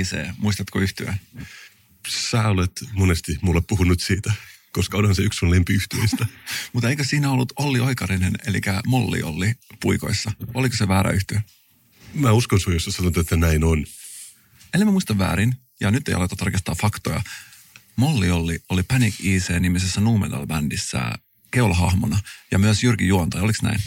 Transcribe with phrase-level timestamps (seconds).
[0.00, 1.18] IC, muistatko yhtyä?
[2.08, 4.32] Sä olet monesti mulle puhunut siitä,
[4.72, 6.26] koska onhan se yksi sun lempiyhtiöistä.
[6.72, 10.32] Mutta eikö siinä ollut Olli Oikarinen, eli Molli Olli puikoissa?
[10.54, 11.40] Oliko se väärä yhtiö?
[12.14, 13.86] Mä uskon sun, jos sä sanot, että näin on.
[14.74, 17.22] Eli mä muistan väärin, ja nyt ei aleta tarkistaa faktoja.
[17.96, 21.12] Molli Olli oli Panic IC-nimisessä nu metal-bändissä
[21.50, 22.18] keulahahmona,
[22.50, 23.80] ja myös Jyrki Juontaja, oliko näin?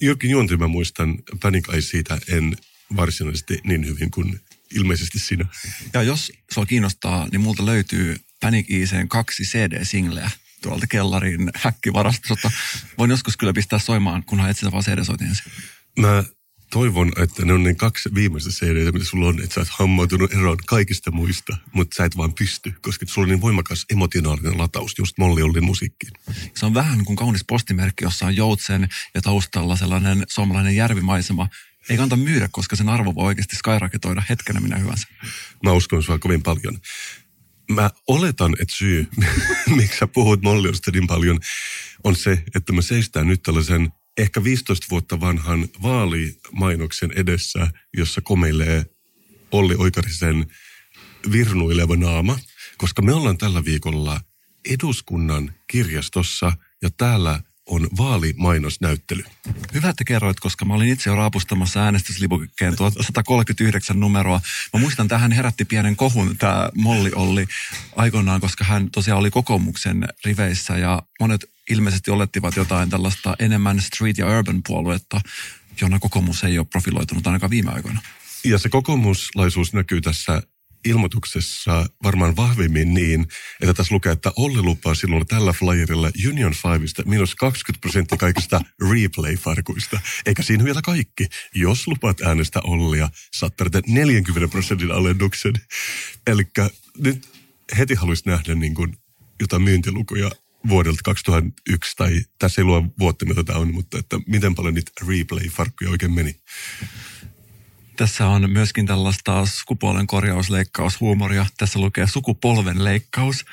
[0.00, 2.56] Jyrki Juonti mä muistan, Panic siitä en
[2.96, 4.40] varsinaisesti niin hyvin kuin
[4.74, 5.46] ilmeisesti sinä.
[5.92, 10.30] Ja jos sua kiinnostaa, niin multa löytyy Panic ICn kaksi CD-singleä
[10.62, 12.50] tuolta kellarin häkkivarastosta.
[12.98, 15.36] Voin joskus kyllä pistää soimaan, kunhan etsitä vaan CD-soitin
[15.98, 16.24] Mä
[16.70, 20.32] toivon, että ne on ne kaksi viimeistä CD, mitä sulla on, että sä oot hammautunut
[20.32, 24.94] eroon kaikista muista, mutta sä et vaan pysty, koska sulla on niin voimakas emotionaalinen lataus
[24.98, 26.12] just Molli Ollin musiikkiin.
[26.56, 31.48] Se on vähän kuin kaunis postimerkki, jossa on joutsen ja taustalla sellainen suomalainen järvimaisema.
[31.90, 35.08] Ei kannata myydä, koska sen arvo voi oikeasti skyraketoida hetkenä minä hyvänsä.
[35.64, 36.78] Mä uskon sua kovin paljon.
[37.70, 39.06] Mä oletan, että syy,
[39.76, 41.40] miksi sä puhut Molliosta niin paljon,
[42.04, 48.86] on se, että me seistään nyt tällaisen ehkä 15 vuotta vanhan vaalimainoksen edessä, jossa komeilee
[49.52, 50.46] Olli Oikarisen
[51.32, 52.38] virnuileva naama,
[52.78, 54.20] koska me ollaan tällä viikolla
[54.70, 59.22] eduskunnan kirjastossa ja täällä on vaalimainosnäyttely.
[59.74, 64.40] Hyvä, että kerroit, koska mä olin itse jo raapustamassa äänestyslipukkeen 139 numeroa.
[64.74, 67.46] Mä muistan, tähän herätti pienen kohun tämä Molli Olli
[67.96, 74.18] aikoinaan, koska hän tosiaan oli kokoomuksen riveissä ja monet ilmeisesti olettivat jotain tällaista enemmän street-
[74.18, 75.20] ja urban-puoluetta,
[75.80, 78.00] jona kokoomus ei ole profiloitunut ainakaan viime aikoina.
[78.44, 80.42] Ja se kokoomuslaisuus näkyy tässä
[80.84, 83.26] ilmoituksessa varmaan vahvimmin niin,
[83.60, 88.60] että tässä lukee, että Olli lupaa sinulle tällä flyerilla Union 5 minus 20 prosenttia kaikista
[88.82, 90.00] replay-farkuista.
[90.26, 91.26] Eikä siinä vielä kaikki.
[91.54, 93.54] Jos lupaat äänestä Ollia, saat
[93.86, 95.52] 40 prosentin alennuksen.
[96.26, 96.42] Eli
[96.98, 97.28] nyt
[97.78, 98.96] heti haluaisi nähdä niin kuin
[99.40, 100.30] jotain myyntilukuja
[100.68, 104.92] vuodelta 2001, tai tässä ei luo vuotta, mitä tämä on, mutta että miten paljon niitä
[105.00, 106.36] replay-farkkuja oikein meni.
[107.96, 111.46] Tässä on myöskin tällaista sukupuolen korjausleikkaushuumoria.
[111.56, 113.44] Tässä lukee sukupolven leikkaus.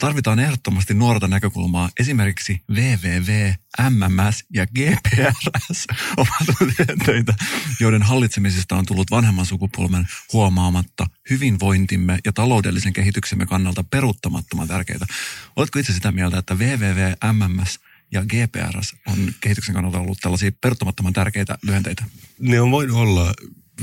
[0.00, 1.90] Tarvitaan ehdottomasti nuorta näkökulmaa.
[2.00, 3.52] Esimerkiksi WWW,
[3.90, 6.72] MMS ja GPRS ovat
[7.06, 7.34] töitä,
[7.80, 15.06] joiden hallitsemisesta on tullut vanhemman sukupolven huomaamatta hyvinvointimme ja taloudellisen kehityksemme kannalta peruuttamattoman tärkeitä.
[15.56, 17.80] Oletko itse sitä mieltä, että WWW, MMS
[18.12, 22.04] ja GPRS on kehityksen kannalta ollut tällaisia peruuttamattoman tärkeitä lyhenteitä?
[22.38, 23.34] Ne on voinut olla
[23.80, 23.82] 15-20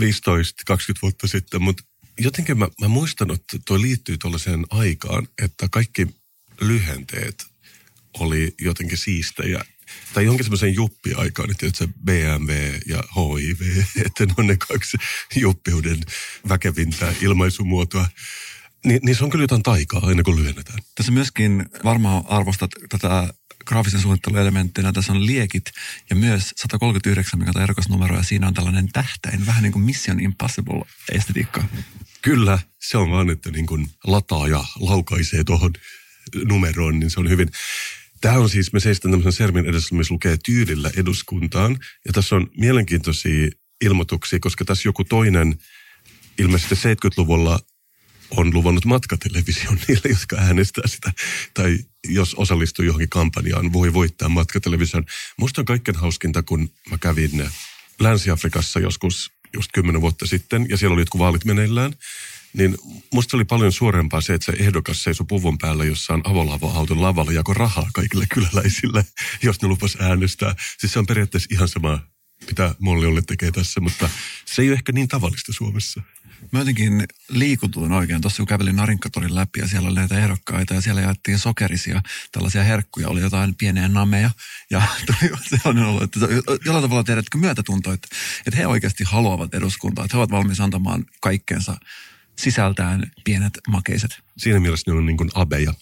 [1.02, 1.84] vuotta sitten, mutta
[2.20, 6.08] jotenkin mä, mä muistan, että tuo liittyy tuollaiseen aikaan, että kaikki
[6.62, 7.46] lyhenteet
[8.20, 9.66] oli jotenkin siistejä.
[10.14, 12.52] Tai jonkin semmoisen juppi-aikaan, että se BMW
[12.86, 14.98] ja HIV, että ne on ne kaksi
[15.36, 16.00] juppiuden
[16.50, 18.08] väkevintä ilmaisumuotoa.
[18.86, 20.80] Ni, niin se on kyllä jotain taikaa aina kun lyhennetään.
[20.96, 23.34] Tässä myöskin varmaan arvostat tätä
[23.68, 25.66] graafisen suunnitteluelementtinä tässä on liekit
[26.10, 30.20] ja myös 139, mikä on erikoisnumero ja siinä on tällainen tähtäin, vähän niin kuin Mission
[30.20, 31.64] Impossible estetiikka.
[32.22, 35.74] Kyllä, se on vaan, että niin kuin lataa ja laukaisee tuohon
[36.46, 37.50] numeroon, niin se on hyvin.
[38.22, 41.78] Tämä on siis, me seistään tämmöisen sermin edessä, missä lukee tyylillä eduskuntaan.
[42.06, 43.50] Ja tässä on mielenkiintoisia
[43.82, 45.60] ilmoituksia, koska tässä joku toinen,
[46.40, 47.60] ilmeisesti 70-luvulla
[48.32, 51.14] on luvannut matkatelevision niille, jotka äänestää sitä.
[51.54, 55.06] Tai jos osallistuu johonkin kampanjaan, voi voittaa matkatelevision.
[55.38, 57.50] Musta on kaikkein hauskinta, kun mä kävin
[58.00, 61.94] Länsi-Afrikassa joskus just kymmenen vuotta sitten, ja siellä oli jotkut vaalit meneillään.
[62.54, 62.78] Niin
[63.14, 67.54] musta oli paljon suorempaa se, että se ehdokas seisoi puvun päällä jossain avolavo-auton lavalla jako
[67.54, 69.06] rahaa kaikille kyläläisille,
[69.44, 70.56] jos ne lupas äänestää.
[70.78, 72.00] Siis se on periaatteessa ihan sama,
[72.48, 74.10] mitä Molli Olle tekee tässä, mutta
[74.46, 76.02] se ei ole ehkä niin tavallista Suomessa.
[76.52, 80.82] Mä jotenkin liikutuin oikein tuossa, kun kävelin Narinkatorin läpi ja siellä oli näitä ehdokkaita ja
[80.82, 82.02] siellä jaettiin sokerisia
[82.32, 84.30] tällaisia herkkuja, oli jotain pieniä nameja
[84.70, 86.20] ja tuli sellainen olo, että
[86.66, 88.08] jollain tavalla tiedätkö myötätunto, että,
[88.46, 91.78] että he oikeasti haluavat eduskuntaa, että he ovat valmis antamaan kaikkeensa
[92.40, 94.12] sisältään pienet makeiset.
[94.38, 95.74] Siinä mielessä ne on niin kuin abeja.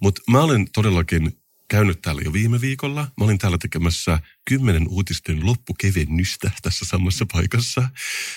[0.00, 1.32] Mutta mä olen todellakin
[1.68, 3.02] käynyt täällä jo viime viikolla.
[3.02, 4.18] Mä olin täällä tekemässä
[4.48, 7.90] kymmenen uutisten loppukevennystä tässä samassa paikassa.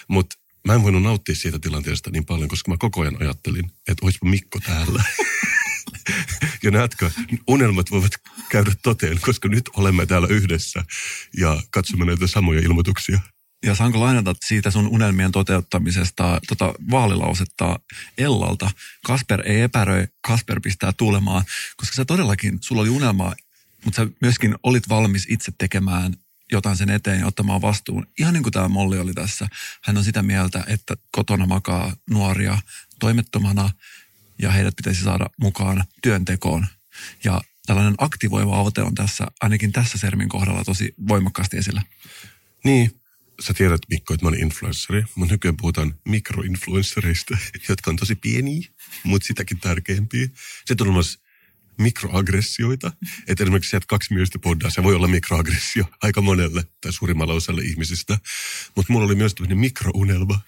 [0.08, 0.36] Mutta
[0.68, 4.30] mä en voinut nauttia siitä tilanteesta niin paljon, koska mä koko ajan ajattelin, että olisipa
[4.30, 5.04] Mikko täällä.
[6.64, 7.12] ja näetkö,
[7.48, 8.12] unelmat voivat
[8.50, 10.84] käydä toteen, koska nyt olemme täällä yhdessä
[11.38, 13.20] ja katsomme näitä samoja ilmoituksia.
[13.66, 17.80] Ja saanko lainata siitä sun unelmien toteuttamisesta tota vaalilausetta
[18.18, 18.72] Ellalta?
[19.06, 21.44] Kasper ei epäröi, Kasper pistää tulemaan,
[21.78, 23.36] koska sä todellakin, sulla oli unelmaa,
[23.86, 26.14] mutta sä myöskin olit valmis itse tekemään
[26.52, 28.08] jotain sen eteen ja ottamaan vastuun.
[28.20, 29.48] Ihan niin kuin tämä Molli oli tässä.
[29.84, 32.58] Hän on sitä mieltä, että kotona makaa nuoria
[33.00, 33.70] toimettomana
[34.42, 36.68] ja heidät pitäisi saada mukaan työntekoon.
[37.24, 41.82] Ja tällainen aktivoiva ote on tässä, ainakin tässä Sermin kohdalla tosi voimakkaasti esillä.
[42.64, 43.02] Niin,
[43.40, 47.38] sä tiedät Mikko, että mä olen influenssari, mutta nykyään puhutaan mikroinfluenssereista,
[47.70, 48.70] jotka on tosi pieniä,
[49.04, 50.28] mutta sitäkin tärkeämpiä.
[50.66, 51.04] Sitten on
[51.78, 52.92] mikroaggressioita.
[53.28, 57.62] Että esimerkiksi sieltä kaksi miestä poddaa, se voi olla mikroaggressio aika monelle tai suurimmalla osalle
[57.62, 58.18] ihmisistä.
[58.76, 60.40] Mutta mulla oli myös tämmöinen mikrounelma.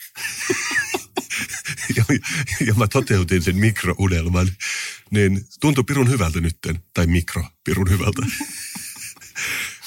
[1.95, 2.03] ja,
[2.65, 4.51] ja mä toteutin sen mikrounelman,
[5.11, 8.21] niin tuntui pirun hyvältä nytten, tai mikro pirun hyvältä.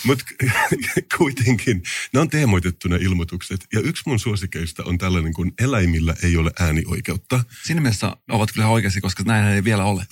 [0.05, 0.25] Mutta
[1.19, 3.67] kuitenkin, nämä on teemoitettuna ilmoitukset.
[3.73, 7.45] Ja yksi mun suosikeista on tällainen, kun eläimillä ei ole äänioikeutta.
[7.65, 10.07] Siinä mielessä ovat kyllä oikeasti, koska näin ei vielä ole.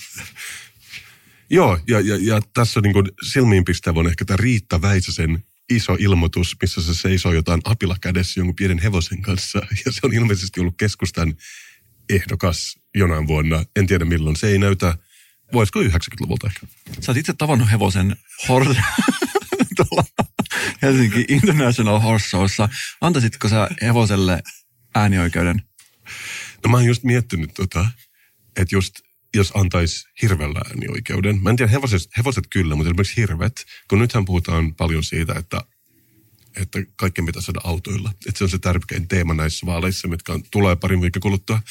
[1.51, 5.97] Joo, ja, ja, ja tässä on niin kuin silmiinpistävä on ehkä tämä Riitta Väisäsen iso
[5.99, 9.61] ilmoitus, missä se seisoo jotain apila kädessä jonkun pienen hevosen kanssa.
[9.85, 11.35] Ja se on ilmeisesti ollut keskustan
[12.09, 13.63] ehdokas jonain vuonna.
[13.75, 14.35] En tiedä milloin.
[14.35, 14.97] Se ei näytä,
[15.53, 16.67] voisiko 90-luvulta ehkä.
[17.01, 18.15] Sä oot itse tavannut hevosen
[18.47, 18.75] hor-
[20.81, 22.69] Helsinki International Horse Showssa.
[23.01, 24.43] Antaisitko sä hevoselle
[24.95, 25.61] äänioikeuden?
[26.63, 27.87] No mä oon just miettinyt tota,
[28.57, 28.93] että just
[29.35, 31.43] jos antaisi hirvellä äänioikeuden.
[31.43, 35.61] Mä en tiedä, hevoset, hevoset kyllä, mutta esimerkiksi hirvet, kun nythän puhutaan paljon siitä, että
[36.55, 38.11] että kaikkien pitäisi saada autoilla.
[38.27, 41.61] Että se on se tärkein teema näissä vaaleissa, mitkä on, tulee parin viikon kuluttua.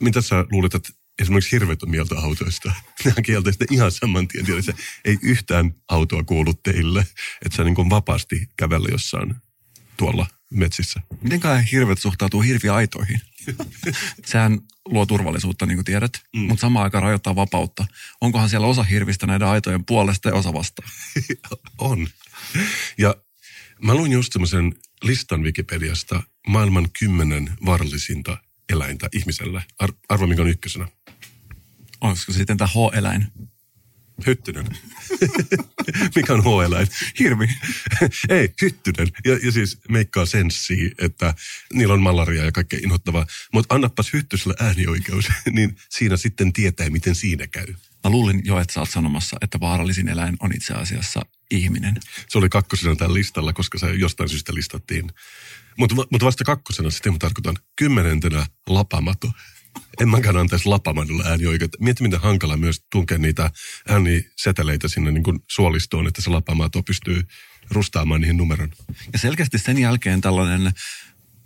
[0.00, 0.92] Mitä sä luulet, että
[1.22, 2.72] esimerkiksi hirvet on mieltä autoista?
[3.16, 4.44] On kielteistä ihan saman tien.
[4.44, 4.74] Tiedä, se
[5.04, 7.00] ei yhtään autoa kuulu teille,
[7.44, 9.34] että sä niin vapaasti kävellä jossain
[9.96, 11.00] tuolla metsissä.
[11.22, 13.20] Miten hirvet suhtautuu hirviaitoihin?
[14.26, 16.40] Sehän luo turvallisuutta, niin kuin tiedät, mm.
[16.40, 17.86] mutta samaan aikaan rajoittaa vapautta.
[18.20, 20.90] Onkohan siellä osa hirvistä näiden aitojen puolesta ja osa vastaan?
[21.78, 22.08] on.
[22.98, 23.14] Ja
[23.82, 28.38] mä luin just semmoisen listan Wikipediasta maailman kymmenen vaarallisinta
[28.72, 29.62] eläintä ihmiselle.
[29.78, 30.88] Ar- arvo, mikä on ykkösenä.
[32.00, 33.26] Olisiko sitten tämä H-eläin?
[34.26, 34.66] Hyttynen.
[36.16, 36.88] Mikä on H-eläin?
[37.18, 37.48] Hirvi.
[38.28, 39.08] Ei, hyttynen.
[39.24, 41.34] Ja, ja siis meikkaa senssi, että
[41.72, 43.26] niillä on malaria ja kaikkea inhottavaa.
[43.52, 47.74] Mutta annapas hyttyselle äänioikeus, niin siinä sitten tietää, miten siinä käy.
[48.04, 51.94] Mä luulin jo, että sä oot sanomassa, että vaarallisin eläin on itse asiassa ihminen.
[52.28, 55.10] Se oli kakkosena tällä listalla, koska se jostain syystä listattiin.
[55.78, 59.32] Mutta mut vasta kakkosena sitten mä tarkoitan kymmenentenä lapamato
[60.00, 61.78] en mäkään antaisi lapamadolla äänioikeutta.
[61.80, 63.50] Mieti, miten hankala myös tunkea niitä
[63.88, 67.22] ääniseteleitä sinne niin kuin suolistoon, että se lapamato pystyy
[67.70, 68.70] rustaamaan niihin numeron.
[69.12, 70.72] Ja selkeästi sen jälkeen tällainen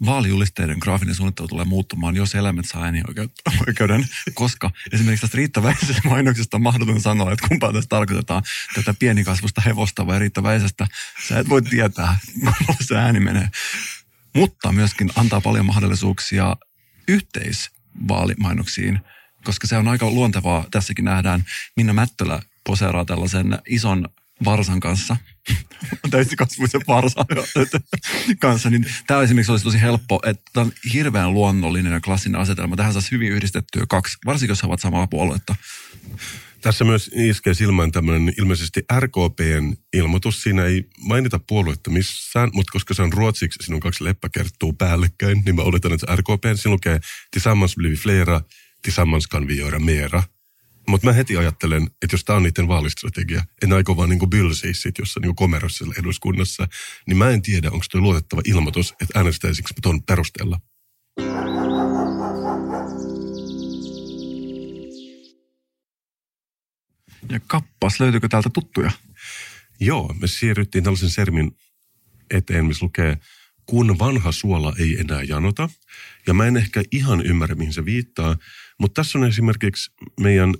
[0.07, 6.57] vaalijulisteiden graafinen suunnittelu tulee muuttumaan, jos eläimet saa äänioikeuden, koska esimerkiksi tästä Riitta Väisästä mainoksesta
[6.57, 8.43] on mahdoton sanoa, että kumpaa tästä tarkoitetaan
[8.75, 10.87] tätä pienikasvusta hevosta vai Riitta Väisästä.
[11.29, 12.19] Sä et voi tietää,
[12.81, 13.49] se ääni menee.
[14.35, 16.57] Mutta myöskin antaa paljon mahdollisuuksia
[17.09, 17.71] yhteis
[18.09, 19.01] vaalimainoksiin,
[19.45, 20.65] koska se on aika luontevaa.
[20.71, 21.45] Tässäkin nähdään
[21.77, 24.09] Minna Mättölä poseeraa tällaisen ison
[24.45, 25.17] varsan kanssa,
[26.11, 27.27] täysikasvuisen varsan
[28.41, 32.77] kanssa, niin tämä esimerkiksi olisi tosi helppo, että tämä on hirveän luonnollinen ja klassinen asetelma.
[32.77, 35.57] Tähän saisi hyvin yhdistettyä kaksi, varsinkin jos ovat samaa puoluetta.
[36.63, 40.43] Tässä myös iskee silmään tämmöinen ilmeisesti RKPn ilmoitus.
[40.43, 45.43] Siinä ei mainita puoluetta missään, mutta koska se on ruotsiksi, siinä on kaksi leppäkerttua päällekkäin,
[45.45, 47.01] niin mä oletan, että RKPn siinä lukee
[47.31, 48.41] Tillsammans blir flera,
[48.83, 50.23] tillsammans kan vi göra mera.
[50.89, 54.73] Mutta mä heti ajattelen, että jos tämä on niiden vaalistrategia, en aiko vaan niinku bylsiä
[54.75, 56.69] sit jossain niinku komerossa eduskunnassa,
[57.07, 60.61] niin mä en tiedä, onko tuo luotettava ilmoitus, että äänestäisikö tuon perusteella.
[67.31, 68.91] Ja kappas, löytyykö täältä tuttuja?
[69.81, 71.57] Joo, me siirryttiin tällaisen sermin
[72.31, 73.19] eteen, missä lukee,
[73.67, 75.69] kun vanha suola ei enää janota.
[76.27, 78.37] Ja mä en ehkä ihan ymmärrä, mihin se viittaa,
[78.79, 80.55] mutta tässä on esimerkiksi meidän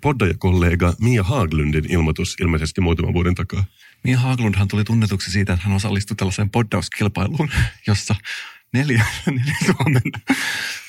[0.00, 3.64] poddajakollega Mia Haglundin ilmoitus ilmeisesti muutaman vuoden takaa.
[4.04, 7.50] Mia Haglundhan tuli tunnetuksi siitä, että hän osallistui tällaiseen poddauskilpailuun,
[7.86, 8.14] jossa
[8.72, 10.02] neljä, neljä Suomen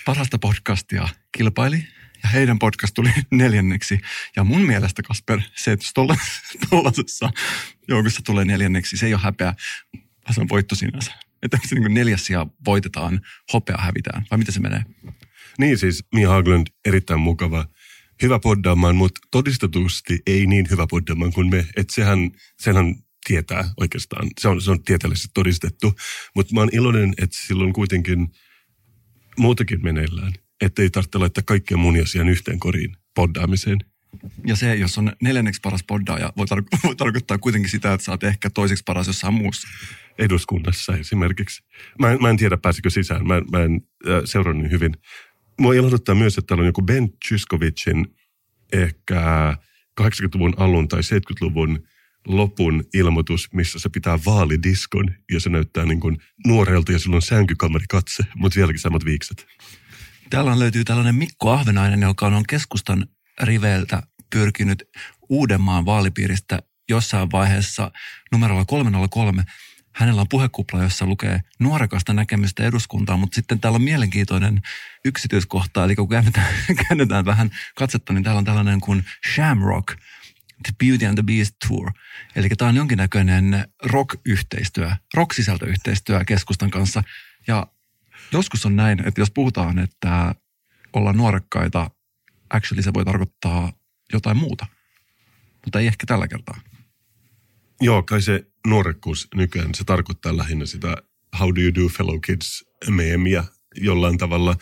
[0.05, 1.87] parasta podcastia kilpaili
[2.23, 3.99] ja heidän podcast tuli neljänneksi.
[4.35, 5.85] Ja mun mielestä, Kasper, se, että
[6.69, 7.29] tuollaisessa
[7.87, 9.53] joukossa tulee neljänneksi, se ei ole häpeä,
[9.95, 11.11] vaan se on voitto sinänsä.
[11.43, 13.21] Että se niin neljäs sija voitetaan,
[13.53, 14.83] hopea hävitään, vai miten se menee?
[15.57, 17.65] Niin siis, Mia Haglund, erittäin mukava,
[18.21, 21.65] hyvä poddaamaan, mutta todistetusti ei niin hyvä poddaamaan kuin me.
[21.75, 22.95] Että sehän, senhän
[23.27, 25.93] tietää oikeastaan, se on, se on tieteellisesti todistettu.
[26.35, 28.27] Mutta mä oon iloinen, että silloin kuitenkin
[29.37, 33.79] muutakin meneillään että ei tarvitse laittaa kaikkia munia siihen yhteen koriin poddaamiseen.
[34.45, 38.11] Ja se, jos on neljänneksi paras poddaaja, voi, tar- voi tarkoittaa kuitenkin sitä, että sä
[38.11, 39.67] oot ehkä toiseksi paras jossain muussa.
[40.19, 41.63] Eduskunnassa esimerkiksi.
[41.99, 43.27] Mä en, mä en tiedä, pääsikö sisään.
[43.27, 44.95] Mä, mä en äh, seurannut niin hyvin.
[45.59, 48.07] Mua ilahduttaa myös, että täällä on joku Ben Chyskovicin
[48.73, 49.57] ehkä
[50.01, 51.87] 80-luvun alun tai 70-luvun
[52.27, 57.21] lopun ilmoitus, missä se pitää vaalidiskon ja se näyttää niin kuin nuorelta ja sillä on
[57.21, 59.47] sänkykamari katse, mutta vieläkin samat viikset.
[60.29, 63.07] Täällä löytyy tällainen Mikko Ahvenainen, joka on keskustan
[63.41, 64.83] riveiltä pyrkinyt
[65.29, 66.59] Uudenmaan vaalipiiristä
[66.89, 67.91] jossain vaiheessa
[68.31, 69.43] numerolla 303.
[69.95, 74.61] Hänellä on puhekupla, jossa lukee nuorekasta näkemystä eduskuntaan, mutta sitten täällä on mielenkiintoinen
[75.05, 76.53] yksityiskohta, eli kun käännetään,
[76.87, 79.87] käännetään vähän katsetta, niin täällä on tällainen kuin Shamrock,
[80.63, 81.91] The Beauty and the Beast Tour.
[82.35, 87.03] Eli tämä on jonkinnäköinen rock-yhteistyö, rock-sisältöyhteistyö keskustan kanssa.
[87.47, 87.67] Ja
[88.31, 90.35] joskus on näin, että jos puhutaan, että
[90.93, 91.91] ollaan nuorekkaita,
[92.49, 93.73] actually se voi tarkoittaa
[94.13, 94.65] jotain muuta.
[95.65, 96.61] Mutta ei ehkä tällä kertaa.
[97.81, 100.97] Joo, kai se nuorekkuus nykyään, se tarkoittaa lähinnä sitä
[101.39, 103.43] how do you do fellow kids meemiä
[103.75, 104.55] jollain tavalla.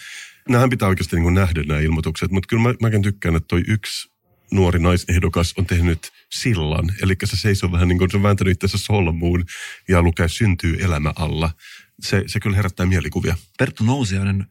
[0.49, 4.09] Nämähän pitää oikeasti niin nähdä nämä ilmoitukset, mutta kyllä mä, mäkin tykkään, että toi yksi
[4.51, 6.91] nuori naisehdokas on tehnyt sillan.
[7.01, 9.45] Eli se seisoo vähän niin kuin se on vääntänyt itse solmuun
[9.87, 11.51] ja lukee syntyy elämä alla.
[12.01, 13.35] Se, se kyllä herättää mielikuvia.
[13.57, 14.45] Perttu Nousiainen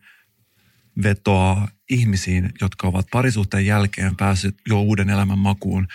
[1.03, 5.89] vetoaa ihmisiin, jotka ovat parisuhteen jälkeen päässyt jo uuden elämän makuun,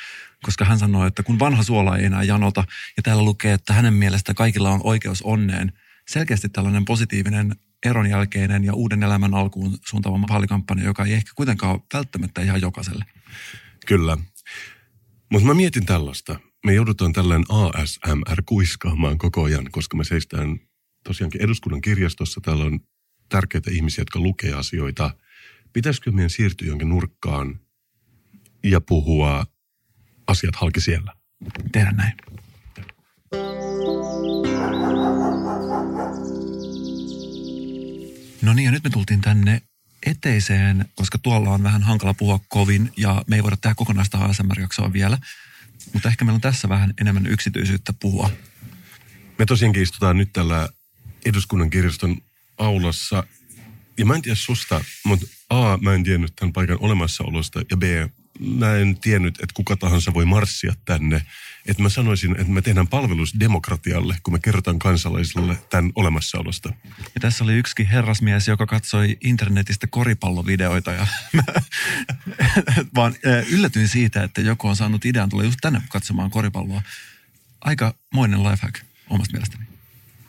[0.43, 2.63] koska hän sanoi, että kun vanha suola ei enää janota,
[2.97, 5.73] ja täällä lukee, että hänen mielestä kaikilla on oikeus onneen.
[6.07, 7.55] Selkeästi tällainen positiivinen
[7.85, 12.61] eron jälkeinen ja uuden elämän alkuun suuntaava vaalikampanja, joka ei ehkä kuitenkaan ole välttämättä ihan
[12.61, 13.05] jokaiselle.
[13.87, 14.17] Kyllä.
[15.31, 16.39] Mutta mä mietin tällaista.
[16.65, 20.59] Me joudutaan tällainen ASMR kuiskaamaan koko ajan, koska me seistään
[21.03, 22.41] tosiaankin eduskunnan kirjastossa.
[22.41, 22.79] Täällä on
[23.29, 25.15] tärkeitä ihmisiä, jotka lukee asioita.
[25.73, 27.59] Pitäisikö meidän siirtyä jonkin nurkkaan
[28.63, 29.45] ja puhua
[30.27, 31.13] asiat halki siellä?
[31.71, 32.13] Tehdään näin.
[38.41, 39.61] No niin, ja nyt me tultiin tänne
[40.05, 44.93] eteiseen, koska tuolla on vähän hankala puhua kovin ja me ei voida tehdä kokonaista ASMR-jaksoa
[44.93, 45.17] vielä.
[45.93, 48.29] Mutta ehkä meillä on tässä vähän enemmän yksityisyyttä puhua.
[49.37, 50.69] Me tosiaankin istutaan nyt tällä
[51.25, 52.17] eduskunnan kirjaston
[52.57, 53.23] aulassa.
[53.97, 57.83] Ja mä en tiedä susta, mutta A, mä en tiennyt tämän paikan olemassaolosta ja B,
[58.39, 61.25] mä en tiennyt, että kuka tahansa voi marssia tänne.
[61.65, 66.73] Että mä sanoisin, että me tehdään palvelus demokratialle, kun me kerrotaan kansalaisille tämän olemassaolosta.
[66.97, 71.07] Ja tässä oli yksikin herrasmies, joka katsoi internetistä koripallovideoita ja
[72.95, 73.15] vaan
[73.49, 76.81] yllätyin siitä, että joku on saanut idean tulla just tänne katsomaan koripalloa.
[77.61, 79.70] Aika moinen lifehack omasta mielestäni.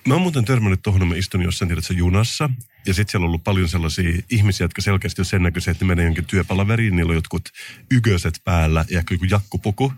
[0.07, 2.51] Mä oon muuten törmännyt tuohon, mä istun jossain tiedätkö, junassa.
[2.87, 5.89] Ja sitten siellä on ollut paljon sellaisia ihmisiä, jotka selkeästi on sen näköisiä, että ne
[5.89, 6.97] menee jonkin työpalaveriin.
[6.97, 7.49] Niillä on jotkut
[7.91, 9.93] yköset päällä ja joku jakkupuku.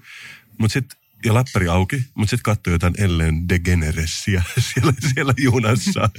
[0.58, 4.42] Mutta sitten ja läppäri auki, mutta sitten katsoo jotain Ellen DeGeneressia
[4.74, 6.10] siellä, siellä junassa.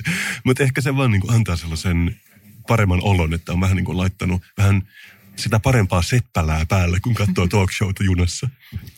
[0.43, 2.19] mutta ehkä se vaan niinku antaa sellaisen
[2.67, 4.87] paremman olon, että on vähän niinku laittanut vähän
[5.35, 8.49] sitä parempaa seppälää päälle, kun katsoo talk showta junassa.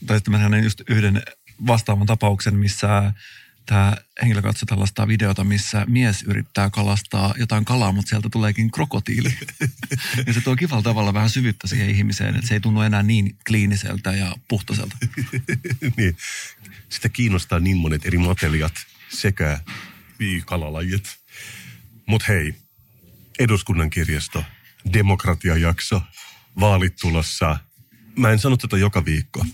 [0.06, 1.24] Tai sitten mä näin just yhden
[1.68, 3.14] vastaavan tapauksen, missä
[3.68, 9.34] tämä henkilö katsoi tällaista videota, missä mies yrittää kalastaa jotain kalaa, mutta sieltä tuleekin krokotiili.
[10.28, 13.38] ja se tuo kivalla tavalla vähän syvyyttä siihen ihmiseen, että se ei tunnu enää niin
[13.48, 14.98] kliiniseltä ja puhtoiselta.
[15.98, 16.18] niin.
[16.90, 18.74] Sitä kiinnostaa niin monet eri mateliat
[19.10, 19.60] sekä
[20.46, 21.18] kalalajit.
[22.06, 22.56] Mutta hei,
[23.40, 24.44] eduskunnan kirjasto,
[24.94, 26.02] demokratiajakso,
[26.60, 27.58] vaalit tulossa.
[28.18, 29.46] Mä en sano tätä joka viikko,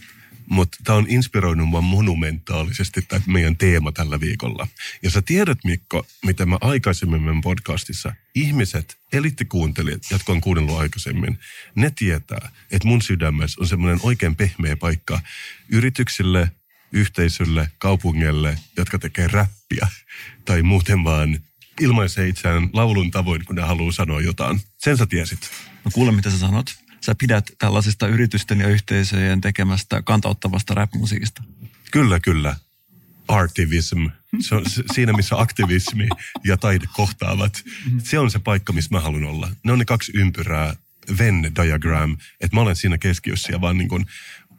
[0.54, 4.68] mutta tämä on inspiroinut mua monumentaalisesti tämä meidän teema tällä viikolla.
[5.04, 11.40] Ja sä tiedät, Mikko, mitä mä aikaisemmin meidän podcastissa, ihmiset, elittikuuntelijat, jotka on kuunnellut aikaisemmin,
[11.76, 15.22] ne tietää, että mun sydämessä on semmoinen oikein pehmeä paikka
[15.70, 16.52] yrityksille,
[16.92, 19.88] yhteisölle, kaupungille, jotka tekee räppiä
[20.46, 21.40] tai muuten vaan
[21.82, 24.62] ilmaisee itseään laulun tavoin, kun ne haluaa sanoa jotain.
[24.78, 25.52] Sen sä tiesit.
[25.86, 31.44] No kuule, mitä sä sanot sä pidät tällaisista yritysten ja yhteisöjen tekemästä kantauttavasta rap-musiikista?
[31.92, 32.56] Kyllä, kyllä.
[33.28, 34.06] Artivism.
[34.40, 36.08] Se on siinä, missä aktivismi
[36.44, 37.64] ja taide kohtaavat.
[38.04, 39.50] Se on se paikka, missä mä haluan olla.
[39.64, 40.76] Ne on ne kaksi ympyrää,
[41.18, 44.06] Venn diagram, että mä olen siinä keskiössä ja vaan niin kuin,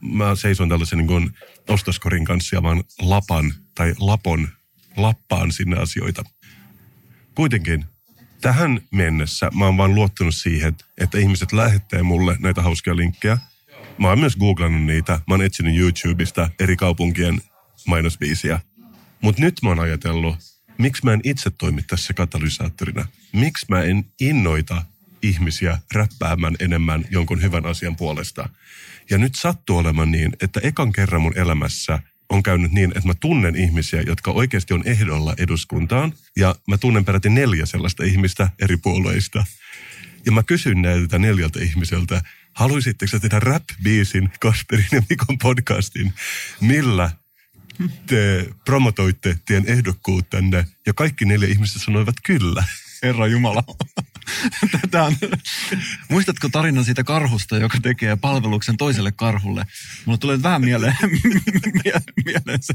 [0.00, 1.30] mä seison tällaisen niin kuin
[1.68, 4.48] ostoskorin kanssa ja vaan lapan tai lapon,
[4.96, 6.24] lappaan sinne asioita.
[7.34, 7.84] Kuitenkin
[8.44, 13.38] tähän mennessä mä oon vaan luottanut siihen, että ihmiset lähettää mulle näitä hauskia linkkejä.
[13.98, 15.12] Mä oon myös googlannut niitä.
[15.12, 17.40] Mä oon etsinyt YouTubesta eri kaupunkien
[17.86, 18.60] mainosbiisiä.
[19.20, 20.36] Mutta nyt mä oon ajatellut,
[20.78, 23.06] miksi mä en itse toimi tässä katalysaattorina?
[23.32, 24.82] Miksi mä en innoita
[25.22, 28.48] ihmisiä räppäämään enemmän jonkun hyvän asian puolesta?
[29.10, 31.98] Ja nyt sattuu olemaan niin, että ekan kerran mun elämässä
[32.30, 36.12] on käynyt niin, että mä tunnen ihmisiä, jotka oikeasti on ehdolla eduskuntaan.
[36.36, 39.44] Ja mä tunnen peräti neljä sellaista ihmistä eri puolueista.
[40.26, 46.12] Ja mä kysyn näiltä neljältä ihmiseltä, haluaisitteko tehdä rap-biisin Kasperin ja Mikon podcastin,
[46.60, 47.10] millä
[48.06, 50.66] te promotoitte tien ehdokkuuttanne?
[50.86, 52.64] Ja kaikki neljä ihmistä sanoivat kyllä.
[53.02, 53.64] Herra Jumala.
[54.80, 55.16] Tätä on...
[56.10, 59.64] Muistatko tarinan siitä karhusta, joka tekee palveluksen toiselle karhulle?
[60.04, 60.96] Mulla tulee vähän mieleen,
[62.24, 62.74] mieleen se,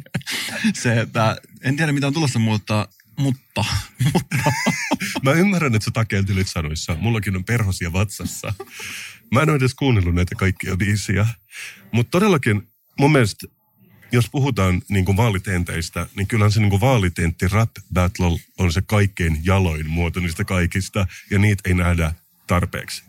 [0.74, 2.88] se, että en tiedä mitä on tulossa, mutta
[3.20, 3.66] mutta,
[4.14, 4.52] mutta.
[5.24, 6.96] Mä ymmärrän, että sä takeltelit sanoissa.
[7.00, 8.54] Mullakin on perhosia vatsassa.
[9.34, 11.28] Mä en ole edes kuunnellut näitä kaikkia biisiä.
[11.92, 12.68] Mutta todellakin
[13.00, 13.48] mun mielestä,
[14.12, 18.82] jos puhutaan niin kuin vaalitenteistä, niin kyllähän se niin kuin vaalitentti rap battle on se
[18.82, 22.14] kaikkein jaloin muoto niistä kaikista, ja niitä ei nähdä
[22.48, 23.04] tarpeeksi.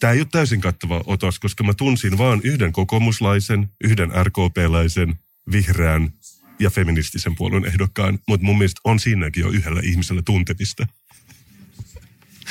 [0.00, 5.14] Tämä ei ole täysin kattava otos, koska mä tunsin vaan yhden kokoomuslaisen, yhden RKP-läisen,
[5.52, 6.12] vihreän
[6.58, 10.86] ja feministisen puolueen ehdokkaan, mutta mun mielestä on siinäkin jo yhdellä ihmisellä tuntemista.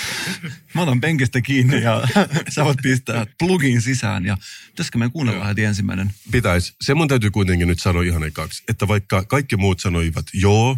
[0.73, 2.07] Mä otan penkistä kiinni ja
[2.55, 4.37] sä voit pistää plugin sisään ja
[4.67, 6.13] pitäisikö me kuunnella heti ensimmäinen?
[6.31, 6.75] Pitäis.
[6.81, 10.77] Se mun täytyy kuitenkin nyt sanoa ihan ekaksi, että vaikka kaikki muut sanoivat joo,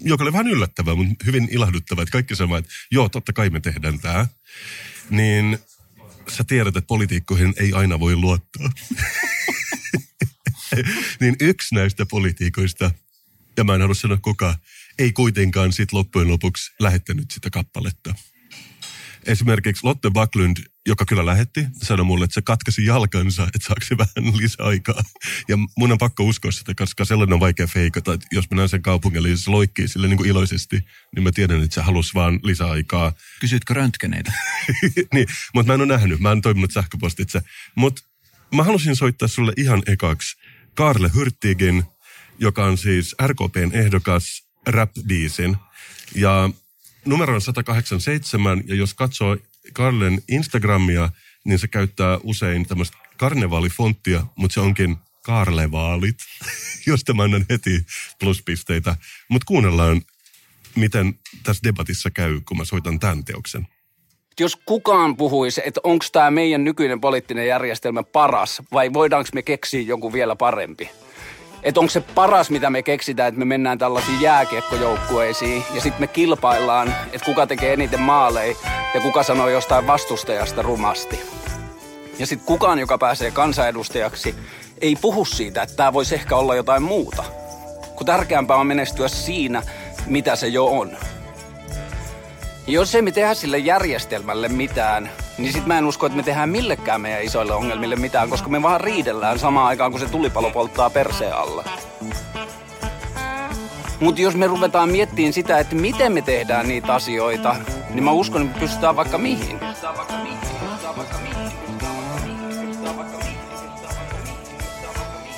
[0.00, 3.60] joka oli vähän yllättävää, mutta hyvin ilahduttavaa, että kaikki sanoivat, että joo, totta kai me
[3.60, 4.26] tehdään tämä,
[5.10, 5.58] niin
[6.28, 8.70] sä tiedät, että politiikkoihin ei aina voi luottaa.
[11.20, 12.90] niin yksi näistä politiikoista,
[13.56, 14.56] ja mä en halua sanoa kuka,
[14.98, 18.14] ei kuitenkaan sit loppujen lopuksi lähettänyt sitä kappaletta.
[19.26, 23.98] Esimerkiksi Lotte Backlund, joka kyllä lähetti, sanoi mulle, että se katkesi jalkansa, että saako se
[23.98, 25.02] vähän lisäaikaa.
[25.48, 28.68] Ja mun on pakko uskoa sitä, koska sellainen on vaikea feikata, että jos mä näen
[28.68, 32.14] sen kaupungille ja se loikkii sille niin kuin iloisesti, niin mä tiedän, että se halusi
[32.14, 33.12] vaan lisäaikaa.
[33.40, 34.32] Kysytkö röntgeneitä?
[35.14, 37.42] niin, mutta mä en ole nähnyt, mä en toiminut sähköpostitse.
[37.74, 38.02] Mutta
[38.54, 40.36] mä halusin soittaa sulle ihan ekaksi
[40.74, 41.84] Karle Hyrttigin,
[42.38, 45.56] joka on siis RKPn ehdokas rap-biisin.
[46.14, 46.50] Ja
[47.04, 49.36] numero on 187, ja jos katsoo
[49.72, 51.08] Karlen Instagramia,
[51.44, 56.16] niin se käyttää usein tämmöistä karnevaalifonttia, mutta se onkin Karlevaalit,
[56.86, 57.86] josta mä annan heti
[58.20, 58.96] pluspisteitä.
[59.28, 60.02] Mutta kuunnellaan,
[60.76, 63.68] miten tässä debatissa käy, kun mä soitan tämän teoksen.
[64.40, 69.80] Jos kukaan puhuisi, että onko tämä meidän nykyinen poliittinen järjestelmä paras vai voidaanko me keksiä
[69.80, 70.90] joku vielä parempi?
[71.64, 76.06] Että onko se paras, mitä me keksitään, että me mennään tällaisiin jääkiekkojoukkueisiin ja sitten me
[76.06, 78.56] kilpaillaan, että kuka tekee eniten maaleja
[78.94, 81.20] ja kuka sanoo jostain vastustajasta rumasti.
[82.18, 84.34] Ja sitten kukaan, joka pääsee kansanedustajaksi,
[84.80, 87.24] ei puhu siitä, että tämä voisi ehkä olla jotain muuta.
[87.96, 89.62] Kun tärkeämpää on menestyä siinä,
[90.06, 90.96] mitä se jo on.
[92.66, 96.48] Jos ei me tehdä sille järjestelmälle mitään, niin sit mä en usko, että me tehdään
[96.48, 100.90] millekään meidän isoille ongelmille mitään, koska me vaan riidellään samaan aikaan, kun se tulipalo polttaa
[100.90, 101.64] perseen alla.
[104.00, 107.56] Mutta jos me ruvetaan miettimään sitä, että miten me tehdään niitä asioita,
[107.90, 109.58] niin mä uskon, että me pystytään vaikka mihin.
[109.58, 110.38] Pystytään vaikka mihin.
[110.38, 111.33] Pystytään vaikka mihin.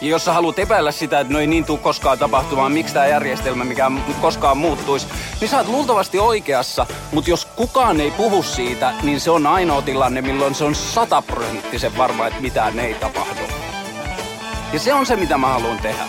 [0.06, 3.06] Ja jos sä haluat epäillä sitä, että no ei niin tule koskaan tapahtumaan, miksi tämä
[3.06, 3.90] järjestelmä mikä
[4.20, 5.06] koskaan muuttuisi,
[5.40, 9.82] niin sä oot luultavasti oikeassa, mutta jos kukaan ei puhu siitä, niin se on ainoa
[9.82, 13.40] tilanne, milloin se on sataprosenttisen varma, että mitään ei tapahdu.
[14.72, 16.04] Ja se on se, mitä mä haluan tehdä.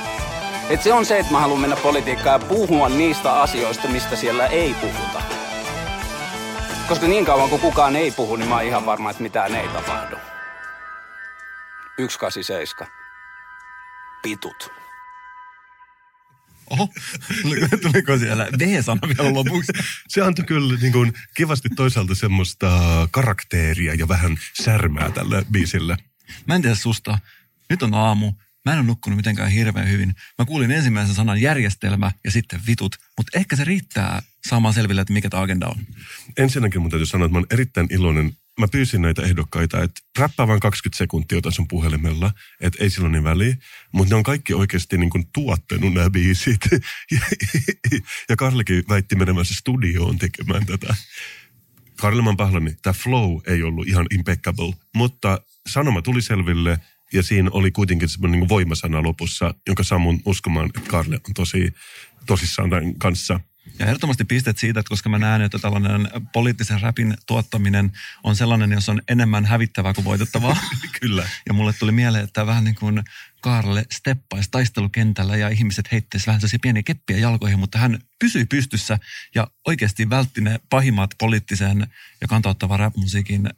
[0.70, 4.48] Et se on se, että mä haluan mennä politiikkaan ja puhua niistä asioista, mistä siellä
[4.48, 5.22] ei puhuta.
[6.90, 9.68] Koska niin kauan kuin kukaan ei puhu, niin mä oon ihan varma, että mitään ei
[9.68, 10.16] tapahdu.
[11.98, 12.97] 187
[14.28, 14.70] pitut.
[16.70, 16.90] Oho,
[17.82, 19.72] tuliko siellä V-sana vielä lopuksi?
[20.08, 22.68] Se antoi kyllä niin kuin, kivasti toisaalta semmoista
[23.12, 25.98] karakteria ja vähän särmää tälle biisille.
[26.48, 27.20] Mä en tiedä susta.
[27.70, 28.34] Nyt on aamu.
[28.66, 30.16] Mä en ole nukkunut mitenkään hirveän hyvin.
[30.38, 32.96] Mä kuulin ensimmäisen sanan järjestelmä ja sitten vitut.
[33.18, 35.76] Mutta ehkä se riittää saamaan selville, että mikä tämä agenda on.
[36.38, 40.48] Ensinnäkin mun täytyy sanoa, että mä olen erittäin iloinen mä pyysin näitä ehdokkaita, että räppää
[40.48, 43.56] vain 20 sekuntia tässä sun puhelimella, että ei silloin niin väliä.
[43.92, 46.62] Mutta ne on kaikki oikeasti niin kuin tuottanut nämä biisit.
[48.30, 50.96] ja Karlikin väitti menemässä studioon tekemään tätä.
[51.96, 56.80] Karleman pahlani, tämä flow ei ollut ihan impeccable, mutta sanoma tuli selville
[57.14, 61.34] ja siinä oli kuitenkin semmoinen niin voimasana lopussa, jonka saa mun uskomaan, että Karle on
[61.34, 61.74] tosi
[62.26, 63.40] tosissaan tämän kanssa–
[63.80, 67.92] ja ehdottomasti pistet siitä, että koska mä näen, että tällainen poliittisen räpin tuottaminen
[68.24, 70.58] on sellainen, jos on enemmän hävittävää kuin voitettavaa.
[71.02, 71.30] Kyllä.
[71.46, 73.04] Ja mulle tuli mieleen, että vähän niin kuin
[73.42, 79.00] Kaarle steppaisi taistelukentällä ja ihmiset heittäisi vähän sellaisia pieniä keppiä jalkoihin, mutta hän pysyi pystyssä
[79.36, 81.88] ja oikeasti vältti ne pahimmat poliittisen
[82.22, 83.50] ja kantauttavan rap-musiikin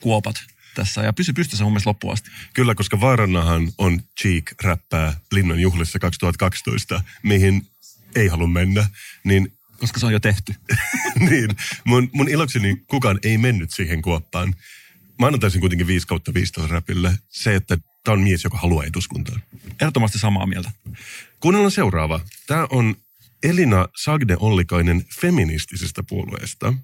[0.00, 0.36] kuopat.
[0.74, 2.30] tässä ja pysy pystyssä mun mielestä loppuun asti.
[2.54, 7.66] Kyllä, koska vaarannahan on Cheek räppää Linnan juhlissa 2012, mihin
[8.16, 8.86] ei halua mennä,
[9.24, 10.54] niin Koska se on jo tehty.
[11.30, 11.50] niin,
[11.84, 14.54] mun, mun ilokseni kukaan ei mennyt siihen kuoppaan.
[15.20, 19.42] Mä antaisin kuitenkin 5 kautta 15 räpille se, että tämä on mies, joka haluaa eduskuntaan.
[19.80, 20.70] Ehdottomasti samaa mieltä.
[21.40, 22.20] Kuunnellaan seuraava.
[22.46, 22.94] Tämä on
[23.42, 26.74] Elina Sagde Ollikainen feministisestä puolueesta.